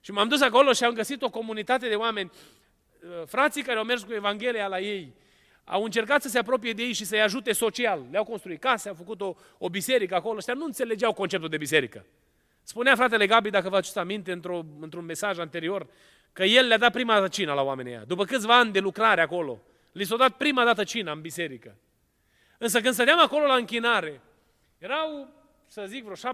Și 0.00 0.12
m-am 0.12 0.28
dus 0.28 0.40
acolo 0.40 0.72
și 0.72 0.84
am 0.84 0.94
găsit 0.94 1.22
o 1.22 1.30
comunitate 1.30 1.88
de 1.88 1.94
oameni, 1.94 2.30
uh, 2.32 2.63
frații 3.26 3.62
care 3.62 3.78
au 3.78 3.84
mers 3.84 4.02
cu 4.02 4.12
Evanghelia 4.12 4.66
la 4.66 4.80
ei, 4.80 5.14
au 5.64 5.84
încercat 5.84 6.22
să 6.22 6.28
se 6.28 6.38
apropie 6.38 6.72
de 6.72 6.82
ei 6.82 6.92
și 6.92 7.04
să-i 7.04 7.22
ajute 7.22 7.52
social. 7.52 8.06
Le-au 8.10 8.24
construit 8.24 8.60
case, 8.60 8.88
au 8.88 8.94
făcut 8.94 9.20
o, 9.20 9.34
o 9.58 9.68
biserică 9.68 10.14
acolo. 10.14 10.36
Ăștia 10.36 10.54
nu 10.54 10.64
înțelegeau 10.64 11.12
conceptul 11.12 11.48
de 11.48 11.56
biserică. 11.56 12.06
Spunea 12.62 12.94
fratele 12.94 13.26
Gabi, 13.26 13.50
dacă 13.50 13.68
vă 13.68 13.76
aduceți 13.76 13.98
aminte, 13.98 14.32
într-o, 14.32 14.64
într-un 14.80 15.04
mesaj 15.04 15.38
anterior, 15.38 15.86
că 16.32 16.44
el 16.44 16.66
le-a 16.66 16.78
dat 16.78 16.92
prima 16.92 17.14
dată 17.14 17.28
cina 17.28 17.54
la 17.54 17.62
oamenii 17.62 17.92
ăia. 17.92 18.04
După 18.04 18.24
câțiva 18.24 18.58
ani 18.58 18.72
de 18.72 18.78
lucrare 18.78 19.20
acolo, 19.20 19.62
li 19.92 20.04
s-a 20.04 20.16
dat 20.16 20.36
prima 20.36 20.64
dată 20.64 20.84
cina 20.84 21.12
în 21.12 21.20
biserică. 21.20 21.76
Însă 22.58 22.80
când 22.80 22.94
stăteam 22.94 23.20
acolo 23.20 23.46
la 23.46 23.54
închinare, 23.54 24.20
erau, 24.78 25.28
să 25.66 25.84
zic, 25.86 26.04
vreo 26.04 26.32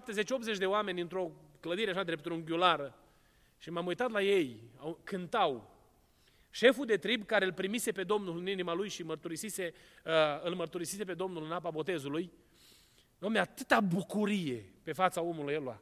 70-80 0.54 0.56
de 0.59 0.66
oameni 0.66 1.00
într-o 1.00 1.30
clădire 1.61 1.90
așa 1.90 2.02
dreptunghiulară 2.02 2.94
și 3.59 3.70
m-am 3.70 3.87
uitat 3.87 4.11
la 4.11 4.22
ei, 4.22 4.61
au, 4.78 4.98
cântau. 5.04 5.78
Șeful 6.50 6.86
de 6.86 6.96
trib 6.96 7.26
care 7.26 7.44
îl 7.44 7.52
primise 7.52 7.92
pe 7.92 8.02
Domnul 8.02 8.38
în 8.38 8.48
inima 8.48 8.74
lui 8.74 8.88
și 8.88 9.02
mărturisise, 9.02 9.72
uh, 10.04 10.12
îl 10.42 10.54
mărturisise 10.54 11.04
pe 11.04 11.14
Domnul 11.14 11.44
în 11.44 11.52
apa 11.52 11.70
botezului, 11.70 12.30
Dom'le, 13.18 13.40
atâta 13.40 13.80
bucurie 13.80 14.72
pe 14.82 14.92
fața 14.92 15.20
omului 15.22 15.54
ăla. 15.54 15.80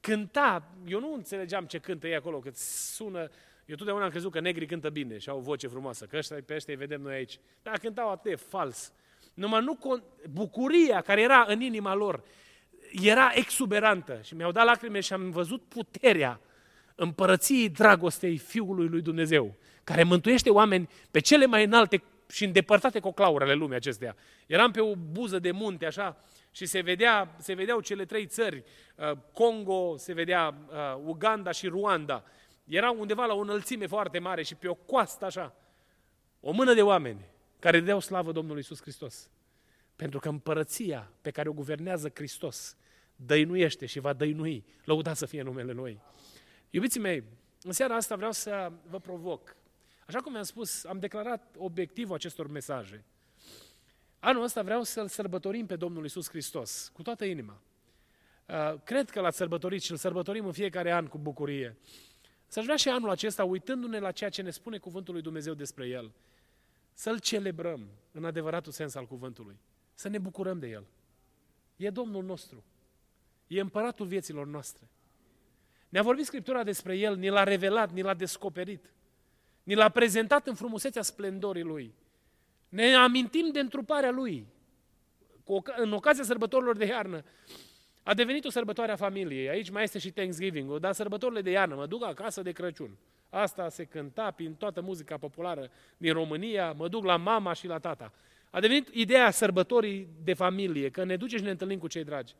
Cânta, 0.00 0.74
eu 0.86 1.00
nu 1.00 1.12
înțelegeam 1.12 1.64
ce 1.64 1.78
cântă 1.78 2.06
ei 2.06 2.14
acolo, 2.14 2.38
că 2.38 2.50
sună, 2.54 3.28
eu 3.64 3.76
totdeauna 3.76 4.04
am 4.04 4.10
crezut 4.10 4.32
că 4.32 4.40
negrii 4.40 4.66
cântă 4.66 4.90
bine 4.90 5.18
și 5.18 5.28
au 5.28 5.38
o 5.38 5.40
voce 5.40 5.66
frumoasă, 5.66 6.04
că 6.04 6.16
ăștia, 6.16 6.36
pe 6.46 6.54
ăștia 6.54 6.74
îi 6.74 6.80
vedem 6.80 7.00
noi 7.00 7.14
aici. 7.14 7.40
Dar 7.62 7.78
cântau 7.78 8.10
atât 8.10 8.30
de 8.30 8.36
fals. 8.36 8.92
Numai 9.34 9.64
nu, 9.64 9.78
bucuria 10.30 11.00
care 11.00 11.20
era 11.20 11.44
în 11.48 11.60
inima 11.60 11.94
lor 11.94 12.24
era 12.92 13.30
exuberantă 13.34 14.20
și 14.22 14.34
mi-au 14.34 14.52
dat 14.52 14.64
lacrime 14.64 15.00
și 15.00 15.12
am 15.12 15.30
văzut 15.30 15.62
puterea 15.62 16.40
împărăției 16.94 17.68
dragostei 17.68 18.36
Fiului 18.36 18.88
lui 18.88 19.02
Dumnezeu, 19.02 19.54
care 19.86 20.02
mântuiește 20.02 20.50
oameni 20.50 20.88
pe 21.10 21.20
cele 21.20 21.46
mai 21.46 21.64
înalte 21.64 22.02
și 22.28 22.44
îndepărtate 22.44 23.00
coclaurele 23.00 23.52
lumii 23.52 23.76
acestea. 23.76 24.16
Eram 24.46 24.70
pe 24.70 24.80
o 24.80 24.94
buză 24.94 25.38
de 25.38 25.50
munte, 25.50 25.86
așa, 25.86 26.16
și 26.50 26.66
se, 26.66 26.80
vedea, 26.80 27.34
se 27.38 27.54
vedeau 27.54 27.80
cele 27.80 28.04
trei 28.04 28.26
țări, 28.26 28.64
uh, 28.96 29.12
Congo, 29.32 29.96
se 29.96 30.12
vedea 30.12 30.54
uh, 30.68 31.00
Uganda 31.04 31.50
și 31.50 31.66
Ruanda. 31.66 32.24
Era 32.64 32.90
undeva 32.90 33.24
la 33.24 33.34
o 33.34 33.40
înălțime 33.40 33.86
foarte 33.86 34.18
mare 34.18 34.42
și 34.42 34.54
pe 34.54 34.68
o 34.68 34.74
coastă 34.74 35.24
așa, 35.24 35.54
o 36.40 36.50
mână 36.50 36.74
de 36.74 36.82
oameni 36.82 37.24
care 37.58 37.80
deau 37.80 38.00
slavă 38.00 38.32
Domnului 38.32 38.60
Isus 38.60 38.80
Hristos. 38.80 39.30
Pentru 39.96 40.18
că 40.18 40.28
împărăția 40.28 41.10
pe 41.20 41.30
care 41.30 41.48
o 41.48 41.52
guvernează 41.52 42.10
Hristos 42.14 42.76
dăinuiește 43.16 43.86
și 43.86 44.00
va 44.00 44.12
dăinui. 44.12 44.64
Lăudați 44.84 45.18
să 45.18 45.26
fie 45.26 45.42
numele 45.42 45.72
Noi. 45.72 46.00
Iubiții 46.70 47.00
mei, 47.00 47.24
în 47.62 47.72
seara 47.72 47.94
asta 47.94 48.16
vreau 48.16 48.32
să 48.32 48.72
vă 48.90 48.98
provoc. 48.98 49.56
Așa 50.06 50.20
cum 50.20 50.36
am 50.36 50.42
spus, 50.42 50.84
am 50.84 50.98
declarat 50.98 51.54
obiectivul 51.58 52.14
acestor 52.14 52.46
mesaje. 52.46 53.04
Anul 54.18 54.42
ăsta 54.42 54.62
vreau 54.62 54.82
să-L 54.82 55.08
sărbătorim 55.08 55.66
pe 55.66 55.76
Domnul 55.76 56.04
Isus 56.04 56.28
Hristos, 56.28 56.90
cu 56.92 57.02
toată 57.02 57.24
inima. 57.24 57.60
Uh, 58.48 58.74
cred 58.84 59.10
că 59.10 59.20
l-ați 59.20 59.36
sărbătorit 59.36 59.82
și 59.82 59.90
îl 59.90 59.96
sărbătorim 59.96 60.46
în 60.46 60.52
fiecare 60.52 60.92
an 60.92 61.06
cu 61.06 61.18
bucurie. 61.18 61.76
Să-și 62.46 62.64
vrea 62.64 62.76
și 62.76 62.88
anul 62.88 63.10
acesta, 63.10 63.44
uitându-ne 63.44 63.98
la 63.98 64.10
ceea 64.10 64.30
ce 64.30 64.42
ne 64.42 64.50
spune 64.50 64.78
Cuvântul 64.78 65.14
lui 65.14 65.22
Dumnezeu 65.22 65.54
despre 65.54 65.86
El, 65.86 66.12
să-L 66.92 67.20
celebrăm 67.20 67.88
în 68.12 68.24
adevăratul 68.24 68.72
sens 68.72 68.94
al 68.94 69.06
cuvântului, 69.06 69.58
să 69.94 70.08
ne 70.08 70.18
bucurăm 70.18 70.58
de 70.58 70.68
El. 70.68 70.86
E 71.76 71.90
Domnul 71.90 72.24
nostru, 72.24 72.64
e 73.46 73.60
împăratul 73.60 74.06
vieților 74.06 74.46
noastre. 74.46 74.88
Ne-a 75.88 76.02
vorbit 76.02 76.24
Scriptura 76.24 76.62
despre 76.62 76.96
El, 76.96 77.16
ni 77.16 77.28
l-a 77.28 77.42
revelat, 77.42 77.92
ni 77.92 78.02
l-a 78.02 78.14
descoperit, 78.14 78.90
ni 79.66 79.74
l-a 79.74 79.88
prezentat 79.88 80.46
în 80.46 80.54
frumusețea 80.54 81.02
splendorii 81.02 81.62
Lui. 81.62 81.94
Ne 82.68 82.94
amintim 82.94 83.50
de 83.52 83.60
întruparea 83.60 84.10
Lui, 84.10 84.46
în 85.76 85.92
ocazia 85.92 86.24
sărbătorilor 86.24 86.76
de 86.76 86.84
iarnă. 86.84 87.24
A 88.02 88.14
devenit 88.14 88.44
o 88.44 88.50
sărbătoare 88.50 88.92
a 88.92 88.96
familiei. 88.96 89.48
Aici 89.48 89.70
mai 89.70 89.82
este 89.82 89.98
și 89.98 90.10
Thanksgiving, 90.10 90.78
dar 90.78 90.92
sărbătorile 90.92 91.42
de 91.42 91.50
iarnă, 91.50 91.74
mă 91.74 91.86
duc 91.86 92.04
acasă 92.04 92.42
de 92.42 92.52
Crăciun. 92.52 92.96
Asta 93.30 93.68
se 93.68 93.84
cânta 93.84 94.30
prin 94.30 94.54
toată 94.54 94.80
muzica 94.80 95.16
populară 95.16 95.70
din 95.96 96.12
România, 96.12 96.72
mă 96.72 96.88
duc 96.88 97.04
la 97.04 97.16
mama 97.16 97.52
și 97.52 97.66
la 97.66 97.78
tata. 97.78 98.12
A 98.50 98.60
devenit 98.60 98.88
ideea 98.92 99.30
sărbătorii 99.30 100.08
de 100.24 100.34
familie, 100.34 100.90
că 100.90 101.04
ne 101.04 101.16
duce 101.16 101.36
și 101.36 101.42
ne 101.42 101.50
întâlnim 101.50 101.78
cu 101.78 101.86
cei 101.86 102.04
dragi. 102.04 102.34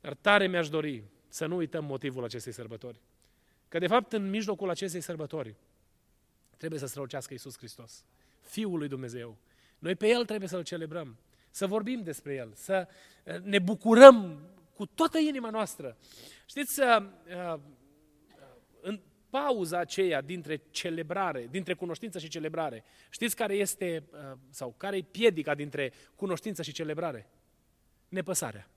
Dar 0.00 0.14
tare 0.14 0.46
mi-aș 0.46 0.68
dori 0.68 1.02
să 1.28 1.46
nu 1.46 1.56
uităm 1.56 1.84
motivul 1.84 2.24
acestei 2.24 2.52
sărbători. 2.52 3.00
Că 3.68 3.78
de 3.78 3.86
fapt 3.86 4.12
în 4.12 4.30
mijlocul 4.30 4.70
acestei 4.70 5.00
sărbători 5.00 5.54
trebuie 6.56 6.80
să 6.80 6.86
strălucească 6.86 7.32
Iisus 7.32 7.56
Hristos, 7.56 8.04
Fiul 8.40 8.78
lui 8.78 8.88
Dumnezeu. 8.88 9.36
Noi 9.78 9.94
pe 9.94 10.08
El 10.08 10.24
trebuie 10.24 10.48
să-L 10.48 10.62
celebrăm, 10.62 11.16
să 11.50 11.66
vorbim 11.66 12.02
despre 12.02 12.34
El, 12.34 12.52
să 12.54 12.88
eh, 13.24 13.38
ne 13.40 13.58
bucurăm 13.58 14.38
cu 14.74 14.86
toată 14.86 15.18
inima 15.18 15.50
noastră. 15.50 15.96
Știți, 16.46 16.80
uh, 16.80 17.06
uh, 17.26 17.60
în 18.80 19.00
pauza 19.30 19.78
aceea 19.78 20.20
dintre 20.20 20.62
celebrare, 20.70 21.48
dintre 21.50 21.74
cunoștință 21.74 22.18
și 22.18 22.28
celebrare, 22.28 22.84
știți 23.10 23.36
care 23.36 23.54
este, 23.54 24.02
uh, 24.12 24.38
sau 24.50 24.74
care 24.76 24.96
e 24.96 25.02
piedica 25.02 25.54
dintre 25.54 25.92
cunoștință 26.14 26.62
și 26.62 26.72
celebrare? 26.72 27.28
Nepăsarea. 28.08 28.68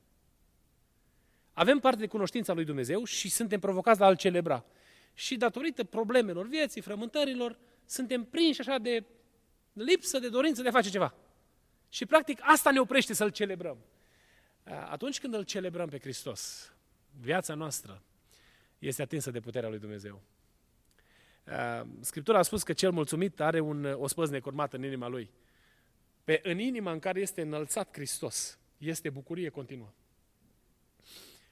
avem 1.53 1.79
parte 1.79 1.99
de 1.99 2.07
cunoștința 2.07 2.53
lui 2.53 2.65
Dumnezeu 2.65 3.03
și 3.03 3.29
suntem 3.29 3.59
provocați 3.59 3.99
la 3.99 4.05
a-L 4.05 4.15
celebra. 4.15 4.65
Și 5.17 5.37
datorită 5.37 5.83
problemelor 5.83 6.47
vieții, 6.47 6.81
frământărilor, 6.81 7.57
suntem 7.85 8.23
prinși 8.23 8.59
așa 8.59 8.77
de 8.77 9.03
lipsă 9.73 10.19
de 10.19 10.29
dorință 10.29 10.61
de 10.61 10.67
a 10.67 10.71
face 10.71 10.89
ceva. 10.89 11.13
Și 11.89 12.05
practic 12.05 12.39
asta 12.41 12.71
ne 12.71 12.79
oprește 12.79 13.13
să-L 13.13 13.29
celebrăm. 13.29 13.77
Atunci 14.63 15.19
când 15.19 15.33
îl 15.33 15.43
celebrăm 15.43 15.89
pe 15.89 15.99
Hristos, 15.99 16.73
viața 17.19 17.53
noastră 17.53 18.03
este 18.79 19.01
atinsă 19.01 19.31
de 19.31 19.39
puterea 19.39 19.69
lui 19.69 19.79
Dumnezeu. 19.79 20.21
Scriptura 21.99 22.37
a 22.37 22.41
spus 22.41 22.63
că 22.63 22.73
cel 22.73 22.91
mulțumit 22.91 23.39
are 23.39 23.59
un, 23.59 23.85
o 23.85 24.07
spăz 24.07 24.29
necurmată 24.29 24.75
în 24.75 24.83
inima 24.83 25.07
lui. 25.07 25.29
Pe, 26.23 26.39
în 26.43 26.59
inima 26.59 26.91
în 26.91 26.99
care 26.99 27.19
este 27.19 27.41
înălțat 27.41 27.93
Hristos, 27.93 28.59
este 28.77 29.09
bucurie 29.09 29.49
continuă. 29.49 29.89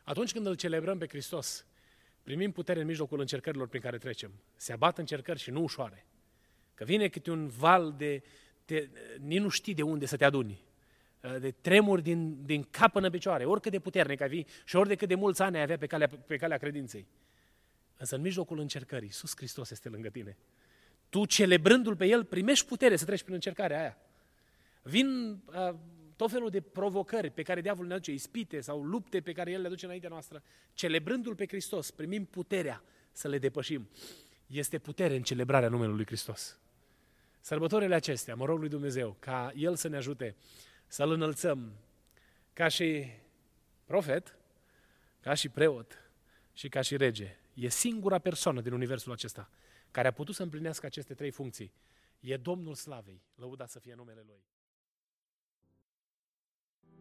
Atunci 0.03 0.31
când 0.31 0.45
îl 0.45 0.55
celebrăm 0.55 0.97
pe 0.97 1.07
Hristos, 1.07 1.65
primim 2.25 2.51
putere 2.51 2.79
în 2.79 2.85
mijlocul 2.85 3.19
încercărilor 3.19 3.67
prin 3.67 3.81
care 3.81 3.97
trecem. 3.97 4.31
Se 4.55 4.73
abat 4.73 4.97
încercări 4.97 5.39
și 5.39 5.51
nu 5.51 5.61
ușoare. 5.61 6.05
Că 6.73 6.83
vine 6.83 7.07
câte 7.07 7.31
un 7.31 7.47
val 7.47 7.93
de, 7.97 8.23
te, 8.65 8.87
nici 9.19 9.39
nu 9.39 9.49
știi 9.49 9.73
de 9.73 9.81
unde 9.81 10.05
să 10.05 10.17
te 10.17 10.25
aduni. 10.25 10.63
Uh, 11.21 11.35
de 11.39 11.51
tremuri 11.51 12.01
din, 12.01 12.45
din 12.45 12.63
cap 12.63 12.91
până 12.91 13.05
în 13.05 13.11
picioare, 13.11 13.45
oricât 13.45 13.71
de 13.71 13.79
puternic 13.79 14.21
ai 14.21 14.29
fi 14.29 14.45
și 14.65 14.75
ori 14.75 14.87
de 14.87 14.95
cât 14.95 15.07
de 15.07 15.15
mulți 15.15 15.41
ani 15.41 15.55
ai 15.55 15.61
avea 15.61 15.77
pe 15.77 15.85
calea, 15.85 16.07
pe 16.07 16.37
calea 16.37 16.57
credinței. 16.57 17.07
Însă 17.97 18.15
în 18.15 18.21
mijlocul 18.21 18.59
încercării, 18.59 19.05
Iisus 19.05 19.33
Hristos 19.35 19.71
este 19.71 19.89
lângă 19.89 20.09
tine. 20.09 20.37
Tu, 21.09 21.25
celebrându-L 21.25 21.95
pe 21.95 22.05
El, 22.05 22.23
primești 22.23 22.65
putere 22.65 22.95
să 22.95 23.05
treci 23.05 23.21
prin 23.21 23.33
încercarea 23.33 23.79
aia. 23.79 23.97
Vin 24.81 25.07
uh, 25.45 25.75
tot 26.15 26.31
felul 26.31 26.49
de 26.49 26.61
provocări 26.61 27.29
pe 27.29 27.43
care 27.43 27.61
diavolul 27.61 27.87
ne 27.87 27.93
aduce, 27.93 28.11
ispite 28.11 28.59
sau 28.59 28.83
lupte 28.83 29.21
pe 29.21 29.31
care 29.31 29.51
El 29.51 29.61
le 29.61 29.67
aduce 29.67 29.85
înaintea 29.85 30.09
noastră. 30.09 30.43
Celebrându-L 30.73 31.35
pe 31.35 31.47
Hristos, 31.47 31.91
primim 31.91 32.25
puterea 32.25 32.83
să 33.11 33.27
le 33.27 33.37
depășim. 33.37 33.89
Este 34.47 34.77
putere 34.77 35.15
în 35.15 35.23
celebrarea 35.23 35.69
numelui 35.69 35.95
Lui 35.95 36.05
Hristos. 36.05 36.59
Sărbătorile 37.39 37.95
acestea, 37.95 38.35
mă 38.35 38.45
rog 38.45 38.59
lui 38.59 38.69
Dumnezeu, 38.69 39.15
ca 39.19 39.51
El 39.55 39.75
să 39.75 39.87
ne 39.87 39.97
ajute 39.97 40.35
să-L 40.87 41.11
înălțăm 41.11 41.71
ca 42.53 42.67
și 42.67 43.05
profet, 43.85 44.37
ca 45.19 45.33
și 45.33 45.49
preot 45.49 46.09
și 46.53 46.69
ca 46.69 46.81
și 46.81 46.97
rege. 46.97 47.37
E 47.53 47.69
singura 47.69 48.19
persoană 48.19 48.61
din 48.61 48.71
universul 48.71 49.11
acesta 49.11 49.49
care 49.91 50.07
a 50.07 50.11
putut 50.11 50.35
să 50.35 50.43
împlinească 50.43 50.85
aceste 50.85 51.13
trei 51.13 51.31
funcții. 51.31 51.73
E 52.19 52.37
Domnul 52.37 52.75
Slavei, 52.75 53.21
lăudat 53.35 53.69
să 53.69 53.79
fie 53.79 53.93
numele 53.95 54.23
Lui. 54.25 54.43